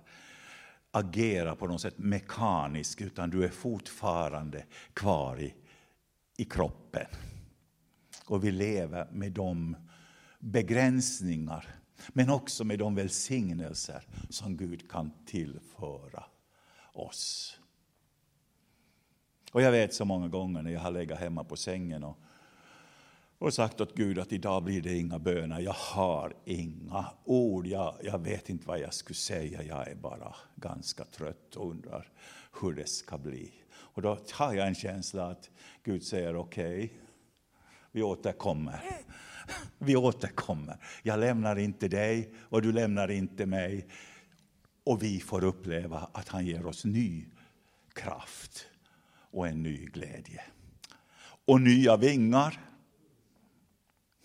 agerar 0.92 1.56
på 1.56 1.68
något 1.68 1.82
sätt 1.82 1.98
mekaniskt, 1.98 3.02
utan 3.02 3.30
du 3.30 3.44
är 3.44 3.50
fortfarande 3.50 4.66
kvar 4.94 5.42
i, 5.42 5.54
i 6.42 6.46
kroppen. 6.46 7.06
Och 8.26 8.44
vi 8.44 8.52
lever 8.52 9.08
med 9.12 9.32
de 9.32 9.76
begränsningar 10.39 11.66
men 12.08 12.30
också 12.30 12.64
med 12.64 12.80
de 12.80 12.96
välsignelser 12.96 14.04
som 14.30 14.58
Gud 14.58 14.92
kan 14.92 15.12
tillföra 15.26 16.24
oss. 16.94 17.58
Och 19.52 19.62
jag 19.62 19.72
vet 19.72 19.94
så 19.94 20.06
många 20.06 20.28
gånger 20.28 20.62
när 20.62 20.72
jag 20.72 20.80
har 20.80 20.92
legat 20.92 21.20
hemma 21.20 21.44
på 21.44 21.56
sängen 21.56 22.04
och, 22.04 22.18
och 23.38 23.54
sagt 23.54 23.82
åt 23.82 23.96
Gud 23.96 24.20
att 24.20 24.34
idag 24.34 24.64
blir 24.64 24.82
det 24.82 24.98
inga 24.98 25.20
böner. 25.20 25.60
Jag 25.60 25.76
har 25.78 26.34
inga 26.46 27.06
ord. 27.24 27.68
Jag, 27.68 27.96
jag 28.04 28.20
vet 28.20 28.50
inte 28.50 28.68
vad 28.68 28.80
jag 28.80 28.94
skulle 28.94 29.18
säga. 29.18 29.64
Jag 29.64 29.88
är 29.88 29.96
bara 29.96 30.36
ganska 30.56 31.06
trött 31.06 31.56
och 31.56 31.70
undrar 31.70 32.12
hur 32.62 32.74
det 32.74 32.89
ska 32.89 33.18
bli. 33.18 33.52
Och 33.94 34.02
då 34.02 34.18
har 34.32 34.54
jag 34.54 34.68
en 34.68 34.76
känsla 34.76 35.28
att 35.28 35.50
Gud 35.84 36.04
säger 36.04 36.36
okej, 36.36 36.86
okay, 36.86 36.89
vi 37.92 38.04
återkommer. 38.04 38.84
Vi 39.78 39.96
återkommer. 39.96 40.78
Jag 41.04 41.20
lämnar 41.20 41.60
inte 41.60 41.88
dig 41.88 42.34
och 42.39 42.62
du 42.62 42.72
lämnar 42.72 43.12
inte 43.12 43.46
mig. 43.46 43.88
Och 44.84 45.04
vi 45.04 45.20
får 45.20 45.44
uppleva 45.44 46.10
att 46.12 46.28
han 46.28 46.46
ger 46.46 46.66
oss 46.66 46.86
ny 46.86 47.26
kraft 47.94 48.66
och 49.32 49.48
en 49.48 49.64
ny 49.64 49.86
glädje. 49.86 50.42
Och 51.46 51.62
nya 51.62 51.98
vingar. 51.98 52.60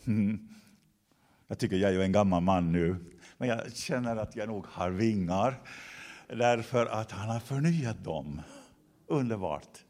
Mm. 0.06 0.48
Jag 1.46 1.58
tycker 1.58 1.76
jag 1.76 1.94
är 1.94 2.00
en 2.00 2.12
gammal 2.12 2.42
man 2.42 2.72
nu, 2.72 2.96
men 3.38 3.48
jag 3.48 3.76
känner 3.76 4.16
att 4.16 4.36
jag 4.36 4.48
nog 4.48 4.66
har 4.66 4.90
vingar 4.90 5.60
därför 6.28 6.86
att 6.86 7.10
han 7.10 7.28
har 7.28 7.40
förnyat 7.40 8.04
dem. 8.04 8.42
Underbart. 9.06 9.84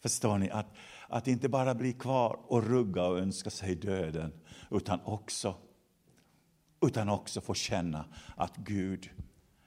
Förstår 0.00 0.38
ni? 0.38 0.50
Att, 0.50 0.66
att 1.08 1.28
inte 1.28 1.48
bara 1.48 1.74
bli 1.74 1.92
kvar 1.92 2.40
och 2.46 2.66
rugga 2.66 3.02
och 3.02 3.18
önska 3.18 3.50
sig 3.50 3.74
döden, 3.74 4.32
utan 4.70 5.00
också, 5.04 5.54
utan 6.80 7.08
också 7.08 7.40
få 7.40 7.54
känna 7.54 8.04
att 8.36 8.56
Gud 8.56 9.10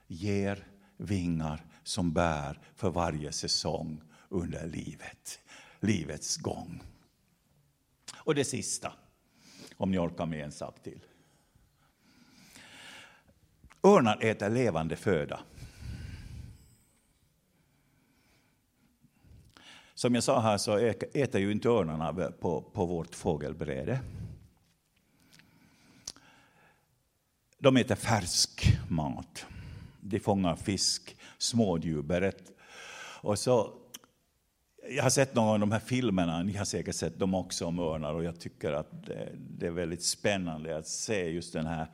ger 0.07 0.67
vingar 0.97 1.65
som 1.83 2.13
bär 2.13 2.59
för 2.75 2.89
varje 2.89 3.31
säsong 3.31 4.01
under 4.29 4.67
livet, 4.67 5.39
livets 5.79 6.37
gång. 6.37 6.81
Och 8.17 8.35
det 8.35 8.45
sista, 8.45 8.93
om 9.77 9.91
ni 9.91 9.97
orkar 9.97 10.25
med 10.25 10.43
en 10.45 10.51
sak 10.51 10.83
till. 10.83 11.05
Örnar 13.83 14.17
äter 14.21 14.49
levande 14.49 14.95
föda. 14.95 15.39
Som 20.01 20.15
jag 20.15 20.23
sa 20.23 20.39
här 20.39 20.57
så 20.57 20.77
äter 21.13 21.41
ju 21.41 21.51
inte 21.51 21.69
örnarna 21.69 22.31
på, 22.31 22.61
på 22.61 22.85
vårt 22.85 23.15
fågelbräde. 23.15 23.99
De 27.57 27.77
äter 27.77 27.95
färsk 27.95 28.79
mat. 28.89 29.45
De 29.99 30.19
fångar 30.19 30.55
fisk, 30.55 31.17
smådjur. 31.37 32.33
Och 33.21 33.39
så, 33.39 33.73
jag 34.89 35.03
har 35.03 35.09
sett 35.09 35.35
några 35.35 35.49
av 35.49 35.59
de 35.59 35.71
här 35.71 35.79
filmerna, 35.79 36.43
ni 36.43 36.53
har 36.57 36.65
säkert 36.65 36.95
sett 36.95 37.19
dem 37.19 37.35
också 37.35 37.65
om 37.65 37.79
örnar 37.79 38.13
och 38.13 38.23
jag 38.23 38.39
tycker 38.39 38.73
att 38.73 39.05
det, 39.07 39.29
det 39.35 39.67
är 39.67 39.71
väldigt 39.71 40.03
spännande 40.03 40.77
att 40.77 40.87
se 40.87 41.29
just 41.29 41.53
den 41.53 41.65
här 41.65 41.87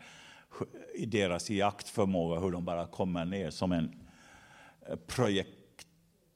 deras 1.07 1.49
jaktförmåga, 1.49 2.39
hur 2.39 2.51
de 2.51 2.65
bara 2.65 2.87
kommer 2.87 3.25
ner 3.25 3.49
som 3.49 3.71
en 3.71 3.99
eh, 4.89 4.95
projekt 4.95 5.56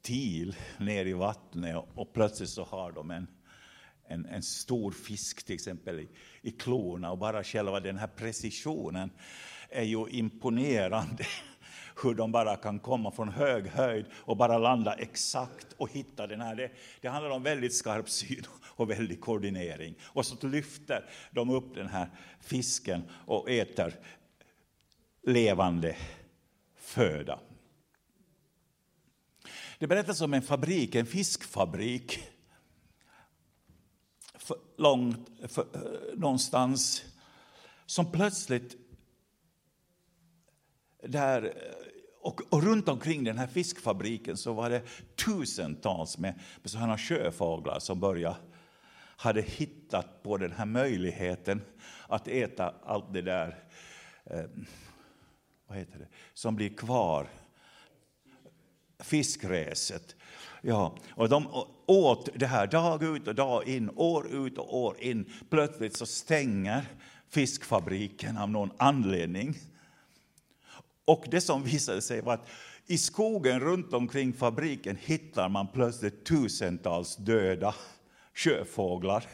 til 0.02 0.56
ner 0.80 1.06
i 1.06 1.14
vattnet 1.14 1.86
och 1.96 2.14
plötsligt 2.14 2.50
så 2.50 2.64
har 2.64 2.92
de 2.92 3.12
en, 3.12 3.28
en, 4.08 4.26
en 4.26 4.44
stor 4.44 4.92
fisk 4.92 5.44
till 5.44 5.56
exempel 5.56 6.00
i, 6.00 6.08
i 6.42 6.52
klorna 6.52 7.12
och 7.12 7.18
bara 7.18 7.44
själva 7.44 7.80
den 7.80 7.98
här 7.98 8.08
precisionen 8.08 9.12
är 9.70 9.84
ju 9.84 10.08
imponerande. 10.10 11.26
Hur 12.04 12.14
de 12.14 12.32
bara 12.32 12.56
kan 12.56 12.80
komma 12.80 13.12
från 13.12 13.30
hög 13.30 13.68
höjd 13.68 14.06
och 14.14 14.38
bara 14.38 14.58
landa 14.58 14.94
exakt 14.94 15.74
och 15.78 15.92
hitta 15.92 16.28
den 16.28 16.42
här. 16.42 16.56
Det, 16.56 16.72
det 17.02 17.08
handlar 17.08 17.32
om 17.32 17.44
väldigt 17.44 17.76
skarp 17.76 18.10
syn 18.10 18.44
och 18.64 18.90
väldig 18.90 19.22
koordinering. 19.22 19.96
Och 20.02 20.26
så 20.26 20.48
lyfter 20.48 21.10
de 21.32 21.50
upp 21.50 21.76
den 21.76 21.88
här 21.88 22.10
fisken 22.40 23.04
och 23.26 23.50
äter 23.50 23.94
levande 25.24 25.96
föda. 26.78 27.40
Det 29.82 29.88
berättas 29.88 30.22
om 30.22 30.34
en 30.34 30.42
fabrik, 30.42 30.96
en 30.96 31.06
fiskfabrik, 31.06 32.20
för, 34.34 34.58
långt, 34.78 35.30
för, 35.48 35.62
eh, 35.62 36.20
någonstans, 36.20 37.04
som 37.86 38.12
plötsligt 38.12 38.76
där 41.04 41.44
eh, 41.44 41.52
och, 42.22 42.42
och, 42.50 42.64
runt 42.64 42.90
omkring 42.90 43.24
den 43.24 43.38
här 43.38 43.48
fiskfabriken 43.48 44.38
så 44.38 44.54
var 44.54 44.70
det 44.70 44.84
tusentals 45.26 46.18
med, 46.18 46.40
med 46.62 46.72
sådana 46.72 46.98
sjöfåglar 46.98 47.80
som 47.80 48.00
började, 48.00 48.38
hade 49.18 49.42
hittat 49.42 50.24
på 50.24 50.38
den 50.38 50.52
här 50.52 50.66
möjligheten 50.66 51.62
att 52.08 52.28
äta 52.28 52.74
allt 52.84 53.14
det 53.14 53.22
där 53.22 53.64
eh, 54.26 54.46
vad 55.68 55.78
heter 55.78 56.00
det, 56.00 56.08
som 56.34 56.56
blir 56.56 56.70
kvar. 56.70 57.41
Fiskräset. 59.04 60.16
Ja, 60.62 60.96
och 61.16 61.30
de 61.30 61.66
åt 61.86 62.30
det 62.36 62.48
här 62.48 62.68
dag 62.68 63.04
ut 63.04 63.28
och 63.28 63.36
dag 63.36 63.68
in, 63.68 63.92
år 63.96 64.28
ut 64.28 64.58
och 64.58 64.78
år 64.78 64.96
in. 65.00 65.34
Plötsligt 65.50 65.98
så 65.98 66.06
stänger 66.06 66.86
fiskfabriken 67.30 68.38
av 68.38 68.50
någon 68.50 68.72
anledning. 68.78 69.56
Och 71.06 71.26
det 71.32 71.42
som 71.42 71.64
visade 71.64 72.02
sig 72.02 72.22
var 72.22 72.34
att 72.34 72.50
i 72.88 72.98
skogen 72.98 73.60
runt 73.60 73.94
omkring 73.94 74.34
fabriken 74.34 74.98
hittar 75.02 75.50
man 75.50 75.68
plötsligt 75.68 76.26
tusentals 76.26 77.16
döda 77.16 77.76
sjöfåglar. 78.34 79.26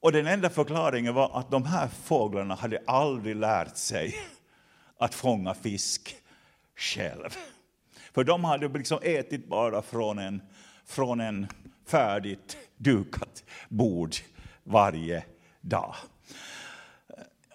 Och 0.00 0.12
den 0.12 0.26
enda 0.26 0.50
förklaringen 0.50 1.14
var 1.14 1.38
att 1.38 1.50
de 1.50 1.64
här 1.64 1.88
fåglarna 1.88 2.54
hade 2.54 2.82
aldrig 2.86 3.36
lärt 3.36 3.76
sig 3.76 4.14
att 4.98 5.14
fånga 5.14 5.54
fisk 5.54 6.16
själv. 6.76 7.36
För 8.16 8.24
de 8.24 8.44
hade 8.44 8.68
liksom 8.68 8.98
ätit 9.02 9.48
bara 9.48 9.82
från 9.82 10.18
en, 10.18 10.42
från 10.86 11.20
en 11.20 11.46
färdigt 11.86 12.56
dukat 12.76 13.44
bord 13.68 14.14
varje 14.64 15.24
dag. 15.60 15.94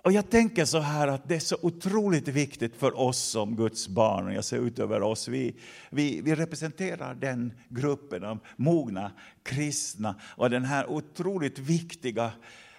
Och 0.04 0.12
jag 0.12 0.30
tänker 0.30 0.66
så 0.66 0.80
här 0.80 1.08
att 1.08 1.30
det 1.30 1.36
är 1.36 1.40
så 1.40 1.58
otroligt 1.62 2.28
viktigt 2.28 2.76
för 2.76 3.00
oss 3.00 3.18
som 3.18 3.56
Guds 3.56 3.88
barn, 3.88 4.28
och 4.28 4.34
jag 4.34 4.46
ser 4.46 4.58
ut 4.58 4.80
över 4.80 5.02
oss, 5.02 5.28
vi, 5.28 5.56
vi, 5.90 6.22
vi 6.22 6.36
representerar 6.36 7.16
den 7.16 7.54
gruppen 7.70 8.24
av 8.24 8.40
mogna 8.56 9.12
kristna 9.44 10.16
och 10.24 10.50
den 10.50 10.66
här 10.66 10.90
otroligt 10.90 11.60
viktiga 11.60 12.32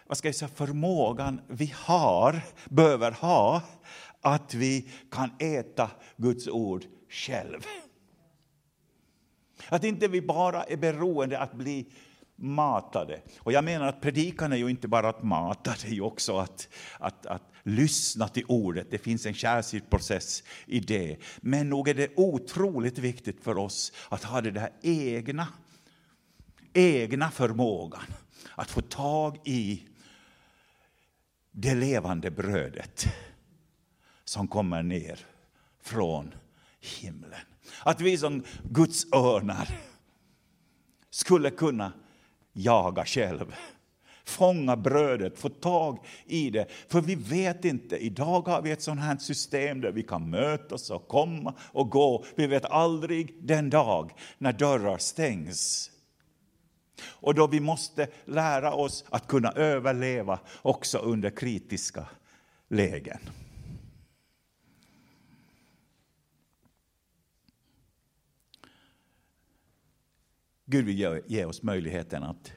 vad 0.07 0.19
ska 0.19 0.29
jag 0.29 0.35
säga, 0.35 0.49
förmågan 0.55 1.41
vi 1.47 1.75
har, 1.77 2.41
behöver 2.69 3.13
ha, 3.13 3.63
att 4.21 4.55
vi 4.55 4.89
kan 5.11 5.31
äta 5.39 5.91
Guds 6.17 6.49
ord 6.49 6.85
själv. 7.13 7.67
Att 9.69 9.85
inte 9.85 10.09
vi 10.09 10.23
bara 10.23 10.65
är 10.65 10.77
beroende 10.77 11.39
att 11.39 11.53
bli 11.53 11.93
matade. 12.37 13.21
Och 13.39 13.53
jag 13.53 13.65
menar 13.65 13.87
att 13.87 14.01
predikan 14.01 14.53
är 14.53 14.57
ju 14.57 14.69
inte 14.69 14.89
bara 14.89 15.09
att 15.09 15.23
mata, 15.23 15.75
det 15.83 15.89
är 15.89 15.93
ju 15.93 16.01
också 16.01 16.39
att, 16.39 16.69
att, 16.99 17.27
att 17.27 17.43
lyssna 17.63 18.29
till 18.29 18.45
ordet. 18.49 18.91
Det 18.91 18.99
finns 18.99 19.27
en 19.27 19.35
särskild 19.35 19.91
process 19.91 20.43
i 20.67 20.81
det. 20.81 21.17
Men 21.41 21.69
nog 21.69 21.89
är 21.89 21.95
det 21.95 22.11
otroligt 22.17 22.99
viktigt 22.99 23.45
för 23.45 23.59
oss 23.59 23.93
att 24.09 24.25
ha 24.25 24.41
det 24.41 24.51
där 24.51 24.71
egna, 24.83 25.49
egna 26.73 27.31
förmågan. 27.31 28.07
Att 28.55 28.71
få 28.71 28.81
tag 28.81 29.39
i 29.45 29.89
det 31.51 31.75
levande 31.75 32.31
brödet 32.31 33.07
som 34.25 34.49
kommer 34.49 34.83
ner 34.83 35.27
från 35.83 36.35
himlen. 36.83 37.41
Att 37.85 38.01
vi 38.01 38.19
som 38.19 38.43
Guds 38.71 39.13
örnar 39.13 39.69
skulle 41.11 41.51
kunna 41.51 41.93
jaga 42.53 43.05
själv. 43.05 43.55
Fånga 44.25 44.77
brödet, 44.77 45.39
få 45.39 45.49
tag 45.49 45.99
i 46.27 46.51
det. 46.51 46.67
För 46.89 47.01
vi 47.01 47.15
vet 47.15 47.65
inte, 47.65 47.97
idag 47.97 48.49
har 48.49 48.63
vi 48.63 48.71
ett 48.71 48.83
sånt 48.83 49.01
här 49.01 49.17
system 49.17 49.81
där 49.81 49.93
vi 49.93 50.03
kan 50.03 50.31
mötas 50.31 50.91
och 50.91 51.09
komma 51.09 51.55
och 51.61 51.91
gå. 51.91 52.25
Vi 52.35 52.47
vet 52.47 52.65
aldrig 52.65 53.35
den 53.43 53.71
dag 53.71 54.13
när 54.39 54.53
dörrar 54.53 54.99
stängs. 54.99 55.91
Och 57.05 57.35
då 57.35 57.47
vi 57.47 57.61
måste 57.61 58.09
lära 58.25 58.75
oss 58.75 59.05
att 59.11 59.27
kunna 59.27 59.53
överleva 59.53 60.39
också 60.63 60.99
under 60.99 61.31
kritiska 61.31 62.07
lägen. 62.69 63.19
Gud 70.73 70.85
vill 70.85 71.23
ge 71.27 71.45
oss 71.45 71.63
möjligheten 71.63 72.23
att, 72.23 72.53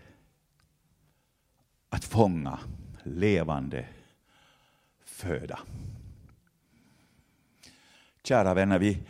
att 1.89 2.05
fånga 2.05 2.59
levande 3.03 3.87
föda. 5.05 5.59
Kära 8.23 8.53
vänner, 8.53 8.79
vi, 8.79 9.03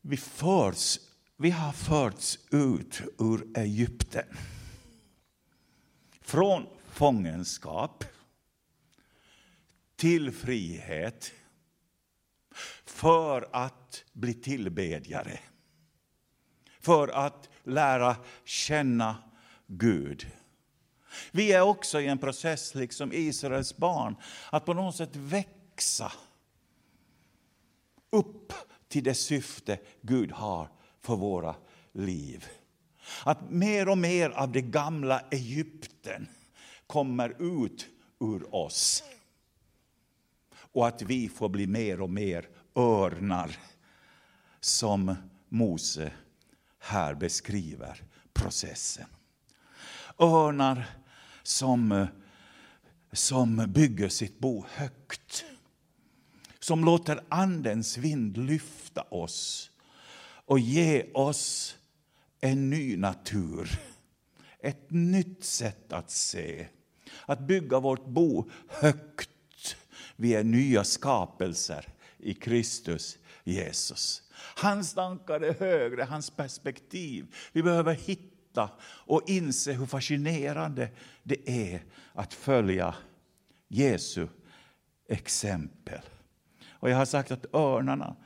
vi, 0.00 0.16
förs, 0.16 0.98
vi 1.36 1.50
har 1.50 1.72
förts 1.72 2.38
ut 2.50 3.02
ur 3.18 3.58
Egypten. 3.58 4.36
Från 6.20 6.66
fångenskap 6.86 8.04
till 9.96 10.32
frihet 10.32 11.32
för 12.84 13.48
att 13.52 14.04
bli 14.12 14.34
tillbedjare. 14.34 15.40
För 16.82 17.08
att 17.08 17.48
lära 17.64 18.16
känna 18.44 19.16
Gud. 19.66 20.26
Vi 21.30 21.52
är 21.52 21.60
också 21.60 22.00
i 22.00 22.06
en 22.06 22.18
process, 22.18 22.74
liksom 22.74 23.12
Israels 23.12 23.76
barn, 23.76 24.16
att 24.50 24.64
på 24.64 24.74
något 24.74 24.96
sätt 24.96 25.16
växa 25.16 26.12
upp 28.10 28.52
till 28.88 29.04
det 29.04 29.14
syfte 29.14 29.78
Gud 30.00 30.32
har 30.32 30.68
för 31.00 31.16
våra 31.16 31.54
liv. 31.92 32.46
Att 33.24 33.50
mer 33.50 33.88
och 33.88 33.98
mer 33.98 34.30
av 34.30 34.52
det 34.52 34.60
gamla 34.60 35.20
Egypten 35.30 36.28
kommer 36.86 37.42
ut 37.42 37.88
ur 38.20 38.54
oss. 38.54 39.04
Och 40.54 40.86
att 40.86 41.02
vi 41.02 41.28
får 41.28 41.48
bli 41.48 41.66
mer 41.66 42.00
och 42.00 42.10
mer 42.10 42.48
örnar 42.74 43.56
som 44.60 45.14
Mose 45.48 46.12
här 46.82 47.14
beskriver 47.14 48.02
processen. 48.32 49.06
Örnar 50.18 50.84
som, 51.42 52.06
som 53.12 53.64
bygger 53.68 54.08
sitt 54.08 54.38
bo 54.38 54.64
högt. 54.68 55.44
Som 56.58 56.84
låter 56.84 57.24
Andens 57.28 57.96
vind 57.96 58.36
lyfta 58.36 59.02
oss 59.02 59.70
och 60.46 60.58
ge 60.58 61.12
oss 61.14 61.76
en 62.40 62.70
ny 62.70 62.96
natur. 62.96 63.80
Ett 64.60 64.90
nytt 64.90 65.44
sätt 65.44 65.92
att 65.92 66.10
se. 66.10 66.66
Att 67.26 67.40
bygga 67.40 67.80
vårt 67.80 68.06
bo 68.06 68.50
högt. 68.68 69.76
Vi 70.16 70.34
är 70.34 70.44
nya 70.44 70.84
skapelser 70.84 71.88
i 72.18 72.34
Kristus 72.34 73.18
Jesus. 73.44 74.22
Hans 74.56 74.94
tankar 74.94 75.40
är 75.40 75.54
högre, 75.54 76.02
hans 76.02 76.30
perspektiv. 76.30 77.34
Vi 77.52 77.62
behöver 77.62 77.94
hitta 77.94 78.70
och 78.82 79.22
inse 79.26 79.72
hur 79.72 79.86
fascinerande 79.86 80.88
det 81.22 81.50
är 81.72 81.82
att 82.12 82.34
följa 82.34 82.94
Jesu 83.68 84.28
exempel. 85.08 86.00
Och 86.70 86.90
jag 86.90 86.96
har 86.96 87.04
sagt 87.04 87.30
att 87.30 87.54
örnarna, 87.54 88.16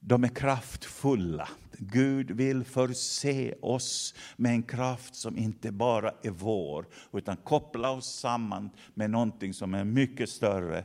de 0.00 0.24
är 0.24 0.28
kraftfulla. 0.28 1.48
Gud 1.78 2.30
vill 2.30 2.64
förse 2.64 3.54
oss 3.62 4.14
med 4.36 4.52
en 4.52 4.62
kraft 4.62 5.14
som 5.14 5.38
inte 5.38 5.72
bara 5.72 6.12
är 6.22 6.30
vår, 6.30 6.86
utan 7.12 7.36
koppla 7.36 7.90
oss 7.90 8.18
samman 8.18 8.70
med 8.94 9.10
någonting 9.10 9.54
som 9.54 9.74
är 9.74 9.84
mycket 9.84 10.30
större 10.30 10.84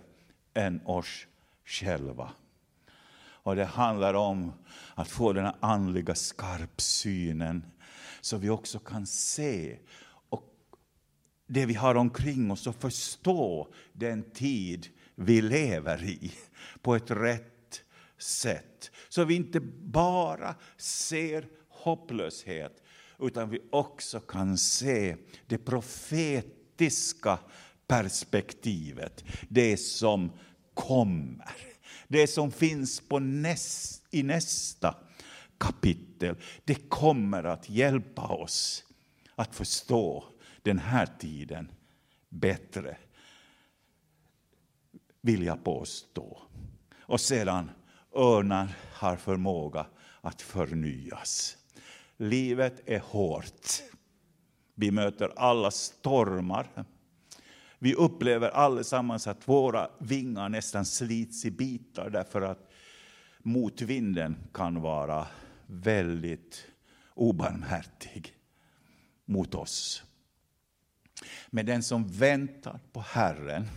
än 0.53 0.81
oss 0.85 1.27
själva. 1.65 2.31
Och 3.43 3.55
det 3.55 3.65
handlar 3.65 4.13
om 4.13 4.53
att 4.95 5.07
få 5.07 5.33
den 5.33 5.45
här 5.45 5.55
andliga 5.59 6.15
skarpsynen 6.15 7.65
så 8.21 8.37
vi 8.37 8.49
också 8.49 8.79
kan 8.79 9.07
se 9.07 9.79
och 10.29 10.43
det 11.47 11.65
vi 11.65 11.73
har 11.73 11.95
omkring 11.95 12.51
oss 12.51 12.67
och 12.67 12.75
förstå 12.75 13.73
den 13.93 14.31
tid 14.31 14.87
vi 15.15 15.41
lever 15.41 16.03
i 16.03 16.31
på 16.81 16.95
ett 16.95 17.11
rätt 17.11 17.83
sätt. 18.17 18.91
Så 19.09 19.23
vi 19.23 19.35
inte 19.35 19.59
bara 19.83 20.55
ser 20.77 21.47
hopplöshet 21.69 22.83
utan 23.19 23.49
vi 23.49 23.59
också 23.71 24.19
kan 24.19 24.57
se 24.57 25.15
det 25.47 25.57
profetiska 25.57 27.39
perspektivet, 27.87 29.23
det 29.49 29.77
som 29.77 30.31
kommer. 30.73 31.72
Det 32.07 32.27
som 32.27 32.51
finns 32.51 32.99
på 32.99 33.19
näst, 33.19 34.03
i 34.11 34.23
nästa 34.23 34.95
kapitel, 35.57 36.35
det 36.65 36.89
kommer 36.89 37.43
att 37.43 37.69
hjälpa 37.69 38.27
oss 38.27 38.83
att 39.35 39.55
förstå 39.55 40.23
den 40.61 40.79
här 40.79 41.07
tiden 41.19 41.71
bättre, 42.29 42.97
vill 45.21 45.43
jag 45.43 45.63
påstå. 45.63 46.41
Och 46.99 47.21
sedan, 47.21 47.71
örnar 48.15 48.77
har 48.93 49.15
förmåga 49.15 49.85
att 50.21 50.41
förnyas. 50.41 51.57
Livet 52.17 52.81
är 52.85 52.99
hårt. 52.99 53.81
Vi 54.75 54.91
möter 54.91 55.33
alla 55.35 55.71
stormar. 55.71 56.85
Vi 57.83 57.95
upplever 57.95 58.49
allesammans 58.49 59.27
att 59.27 59.47
våra 59.47 59.89
vingar 59.99 60.49
nästan 60.49 60.85
slits 60.85 61.45
i 61.45 61.51
bitar 61.51 62.09
därför 62.09 62.41
att 62.41 62.71
motvinden 63.39 64.37
kan 64.53 64.81
vara 64.81 65.27
väldigt 65.65 66.67
obarmhärtig 67.13 68.37
mot 69.25 69.55
oss. 69.55 70.03
Men 71.47 71.65
den 71.65 71.83
som 71.83 72.07
väntar 72.07 72.79
på 72.91 72.99
Herren, 72.99 73.67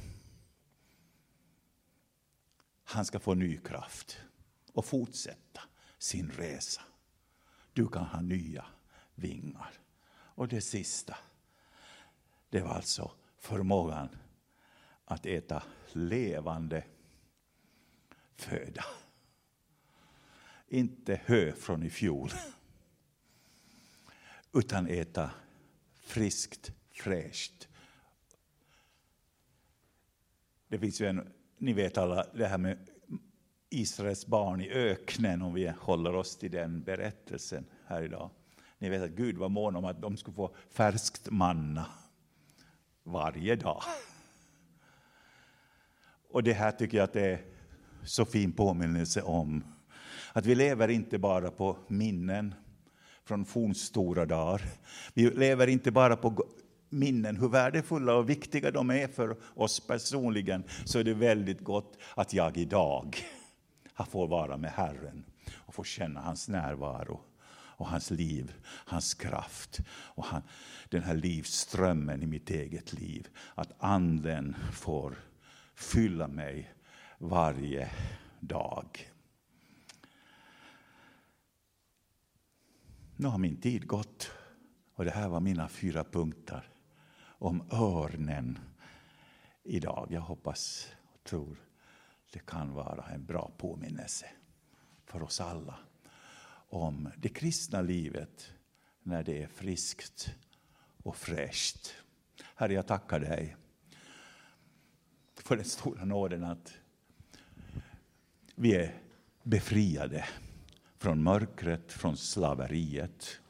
han 2.85 3.05
ska 3.05 3.19
få 3.19 3.35
ny 3.35 3.57
kraft 3.57 4.19
och 4.73 4.85
fortsätta 4.85 5.61
sin 5.99 6.31
resa. 6.31 6.83
Du 7.73 7.89
kan 7.89 8.05
ha 8.05 8.21
nya 8.21 8.65
vingar. 9.15 9.73
Och 10.11 10.49
det 10.49 10.61
sista, 10.61 11.17
det 12.51 12.61
var 12.61 12.71
alltså 12.71 13.11
förmågan 13.39 14.09
att 15.05 15.27
äta 15.27 15.63
levande 15.93 16.85
föda. 18.37 18.85
Inte 20.69 21.21
hö 21.25 21.53
från 21.53 21.83
i 21.83 21.91
fjol, 21.91 22.31
utan 24.53 24.87
äta 24.87 25.31
friskt, 26.01 26.73
fräscht. 26.91 27.69
Det 30.69 30.79
finns 30.79 31.01
ju 31.01 31.07
en, 31.07 31.33
ni 31.59 31.73
vet 31.73 31.99
alla 31.99 32.27
det 32.35 32.47
här 32.47 32.59
med 32.59 32.91
Israels 33.71 34.27
barn 34.27 34.61
i 34.61 34.71
öknen, 34.71 35.43
om 35.43 35.55
vi 35.55 35.73
håller 35.81 36.15
oss 36.15 36.37
till 36.37 36.51
den 36.51 36.83
berättelsen 36.83 37.67
här 37.87 38.03
idag. 38.03 38.31
Ni 38.79 38.89
vet 38.89 39.03
att 39.03 39.11
Gud 39.11 39.37
var 39.37 39.49
mån 39.49 39.77
om 39.77 39.85
att 39.85 40.03
de 40.03 40.17
skulle 40.17 40.35
få 40.35 40.55
färskt 40.71 41.31
manna 41.31 41.87
varje 43.07 43.57
dag. 43.57 43.83
Och 46.31 46.43
det 46.43 46.53
här 46.53 46.73
tycker 46.73 46.97
jag 46.97 47.05
att 47.05 47.13
det 47.13 47.31
är 47.31 47.41
så 48.05 48.25
fin 48.25 48.53
påminnelse 48.53 49.23
om. 49.23 49.65
Att 50.33 50.47
vi 50.47 50.55
lever 50.55 50.89
inte 50.89 51.19
bara 51.19 51.51
på 51.51 51.77
minnen 51.89 52.55
från 53.25 53.45
fornstora 53.45 54.27
dagar. 54.27 54.63
Vi 55.15 55.31
lever 55.31 55.67
inte 55.67 55.91
bara 55.91 56.17
på 56.17 56.47
minnen, 56.89 57.37
hur 57.37 57.49
värdefulla 57.49 58.15
och 58.15 58.31
viktiga 58.31 58.71
de 58.71 58.91
är 58.91 59.09
för 59.09 59.37
oss 59.55 59.87
personligen, 59.87 60.65
så 60.85 60.99
är 60.99 61.05
det 61.05 61.15
väldigt 61.15 61.61
gott 61.61 61.99
att 62.15 62.33
jag 62.33 62.57
idag 62.57 63.17
får 64.11 64.29
vara 64.29 64.57
med 64.57 64.71
Herren 64.71 65.25
och 65.57 65.75
få 65.75 65.85
känna 65.85 66.21
hans 66.21 66.49
närvaro 66.49 67.21
och 67.77 67.87
hans 67.87 68.11
liv, 68.11 68.55
hans 68.67 69.15
kraft 69.15 69.81
och 69.89 70.25
han, 70.25 70.43
den 70.89 71.03
här 71.03 71.17
livsströmmen 71.17 72.23
i 72.23 72.27
mitt 72.27 72.51
eget 72.51 72.93
liv. 72.93 73.29
Att 73.55 73.73
anden 73.79 74.57
får 74.73 75.17
fylla 75.75 76.29
mig 76.29 76.75
varje 77.19 77.91
dag. 78.41 79.11
Nu 83.17 83.27
har 83.27 83.39
min 83.39 83.61
tid 83.61 83.87
gått 83.87 84.31
och 84.95 85.05
det 85.05 85.11
här 85.11 85.29
var 85.29 85.41
mina 85.41 85.69
fyra 85.69 86.05
punkter 86.05 86.69
om 87.39 87.69
örnen 87.73 88.59
idag. 89.63 90.09
Jag 90.11 90.21
hoppas 90.21 90.89
och 91.13 91.25
tror 91.25 91.57
det 92.33 92.47
kan 92.47 92.73
vara 92.73 93.05
en 93.05 93.27
bra 93.27 93.51
påminnelse 93.59 94.27
för 95.07 95.23
oss 95.23 95.41
alla 95.41 95.79
om 96.69 97.09
det 97.17 97.29
kristna 97.29 97.81
livet 97.81 98.53
när 99.03 99.23
det 99.23 99.43
är 99.43 99.47
friskt 99.47 100.35
och 101.03 101.17
fräscht. 101.17 101.95
Herre, 102.55 102.75
jag 102.75 102.87
tackar 102.87 103.21
dig 103.21 103.57
för 105.37 105.57
den 105.57 105.65
stora 105.65 106.05
nåden 106.05 106.45
att 106.45 106.75
vi 108.55 108.75
är 108.75 108.95
befriade 109.43 110.25
från 110.99 111.23
mörkret, 111.23 111.93
från 111.93 112.17
slaveriet, 112.17 113.41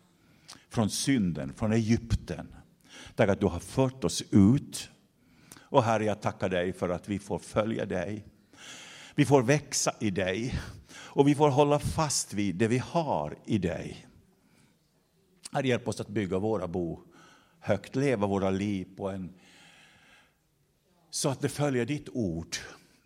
från 0.69 0.91
synden, 0.91 1.55
från 1.55 1.73
Egypten. 1.73 2.55
Tack 3.15 3.29
att 3.29 3.41
du 3.41 3.47
har 3.47 3.61
fört 3.61 4.05
oss 4.05 4.23
ut. 4.31 4.91
Och 5.59 5.83
Herre, 5.83 6.05
jag 6.05 6.23
tackar 6.23 6.49
dig 6.49 6.73
för 6.73 6.89
att 6.89 7.09
vi 7.09 7.19
får 7.19 7.39
följa 7.39 7.87
dig. 7.87 8.25
Vi 9.15 9.25
får 9.25 9.43
växa 9.43 9.95
i 10.01 10.11
dig 10.11 10.61
och 10.99 11.29
vi 11.29 11.35
får 11.35 11.51
hålla 11.51 11.79
fast 11.79 12.35
vid 12.35 12.55
det 12.55 12.69
vi 12.69 12.79
har 12.79 13.39
i 13.45 13.59
dig. 13.59 14.07
Herre, 15.53 15.69
hjälp 15.69 15.89
oss 15.89 16.01
att 16.01 16.09
bygga 16.09 16.39
våra 16.39 16.69
bo 16.69 17.01
högt, 17.61 17.97
leva 17.97 18.27
våra 18.27 18.51
liv 18.51 18.87
på 18.97 19.11
en 19.11 19.33
så 21.11 21.29
att 21.29 21.41
det 21.41 21.49
följer 21.49 21.87
ditt 21.87 22.09
ord 22.09 22.57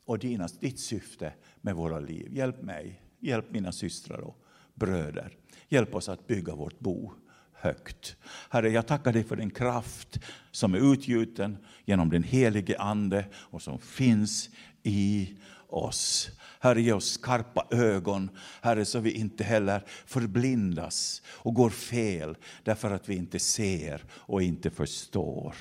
och 0.04 0.18
dina, 0.18 0.48
ditt 0.60 0.80
syfte 0.80 1.32
med 1.60 1.74
våra 1.74 2.00
liv. 2.00 2.36
Hjälp 2.36 2.62
mig, 2.62 3.02
hjälp 3.20 3.50
mina 3.50 3.72
systrar 3.72 4.20
och 4.20 4.36
bröder. 4.74 5.36
Hjälp 5.68 5.94
oss 5.94 6.08
att 6.08 6.26
bygga 6.26 6.54
vårt 6.54 6.78
bo 6.78 7.12
högt. 7.52 8.16
Herre, 8.50 8.70
jag 8.70 8.86
tackar 8.86 9.12
dig 9.12 9.24
för 9.24 9.36
den 9.36 9.50
kraft 9.50 10.20
som 10.50 10.74
är 10.74 10.92
utgjuten 10.92 11.58
genom 11.84 12.10
den 12.10 12.22
helige 12.22 12.78
Ande 12.78 13.24
och 13.34 13.62
som 13.62 13.78
finns 13.78 14.50
i 14.82 15.34
oss. 15.68 16.30
Herre, 16.62 16.80
ge 16.80 16.92
oss 16.92 17.10
skarpa 17.10 17.66
ögon, 17.70 18.30
Herre, 18.62 18.84
så 18.84 19.00
vi 19.00 19.12
inte 19.12 19.44
heller 19.44 19.84
förblindas 20.06 21.22
och 21.26 21.54
går 21.54 21.70
fel 21.70 22.36
därför 22.64 22.90
att 22.90 23.08
vi 23.08 23.16
inte 23.16 23.38
ser 23.38 24.04
och 24.12 24.42
inte 24.42 24.70
förstår. 24.70 25.54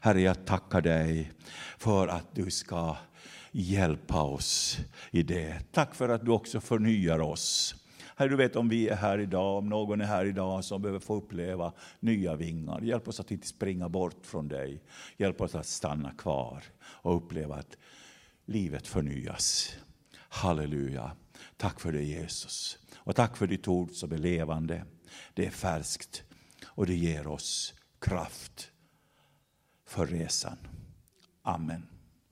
Herre, 0.00 0.20
jag 0.20 0.44
tackar 0.46 0.80
dig 0.80 1.32
för 1.78 2.08
att 2.08 2.34
du 2.34 2.50
ska 2.50 2.96
hjälpa 3.50 4.22
oss 4.22 4.78
i 5.10 5.22
det. 5.22 5.58
Tack 5.72 5.94
för 5.94 6.08
att 6.08 6.24
du 6.24 6.30
också 6.30 6.60
förnyar 6.60 7.18
oss. 7.18 7.74
Herre, 8.16 8.28
du 8.28 8.36
vet 8.36 8.56
om 8.56 8.68
vi 8.68 8.88
är 8.88 8.96
här 8.96 9.18
idag, 9.18 9.58
om 9.58 9.68
någon 9.68 10.00
är 10.00 10.04
här 10.04 10.24
idag 10.24 10.64
som 10.64 10.82
behöver 10.82 11.00
få 11.00 11.14
uppleva 11.14 11.72
nya 12.00 12.36
vingar. 12.36 12.80
Hjälp 12.80 13.08
oss 13.08 13.20
att 13.20 13.30
inte 13.30 13.46
springa 13.46 13.88
bort 13.88 14.26
från 14.26 14.48
dig. 14.48 14.82
Hjälp 15.16 15.40
oss 15.40 15.54
att 15.54 15.66
stanna 15.66 16.10
kvar 16.10 16.62
och 16.78 17.16
uppleva 17.16 17.54
att 17.54 17.76
livet 18.46 18.86
förnyas. 18.86 19.76
Halleluja. 20.34 21.16
Tack 21.56 21.80
för 21.80 21.92
det 21.92 22.02
Jesus. 22.02 22.78
Och 22.96 23.16
tack 23.16 23.36
för 23.36 23.46
ditt 23.46 23.68
ord 23.68 23.92
som 23.92 24.12
är 24.12 24.18
levande. 24.18 24.84
Det 25.34 25.46
är 25.46 25.50
färskt 25.50 26.22
och 26.66 26.86
det 26.86 26.94
ger 26.94 27.26
oss 27.26 27.74
kraft 28.00 28.70
för 29.86 30.06
resan. 30.06 30.58
Amen. 31.42 31.91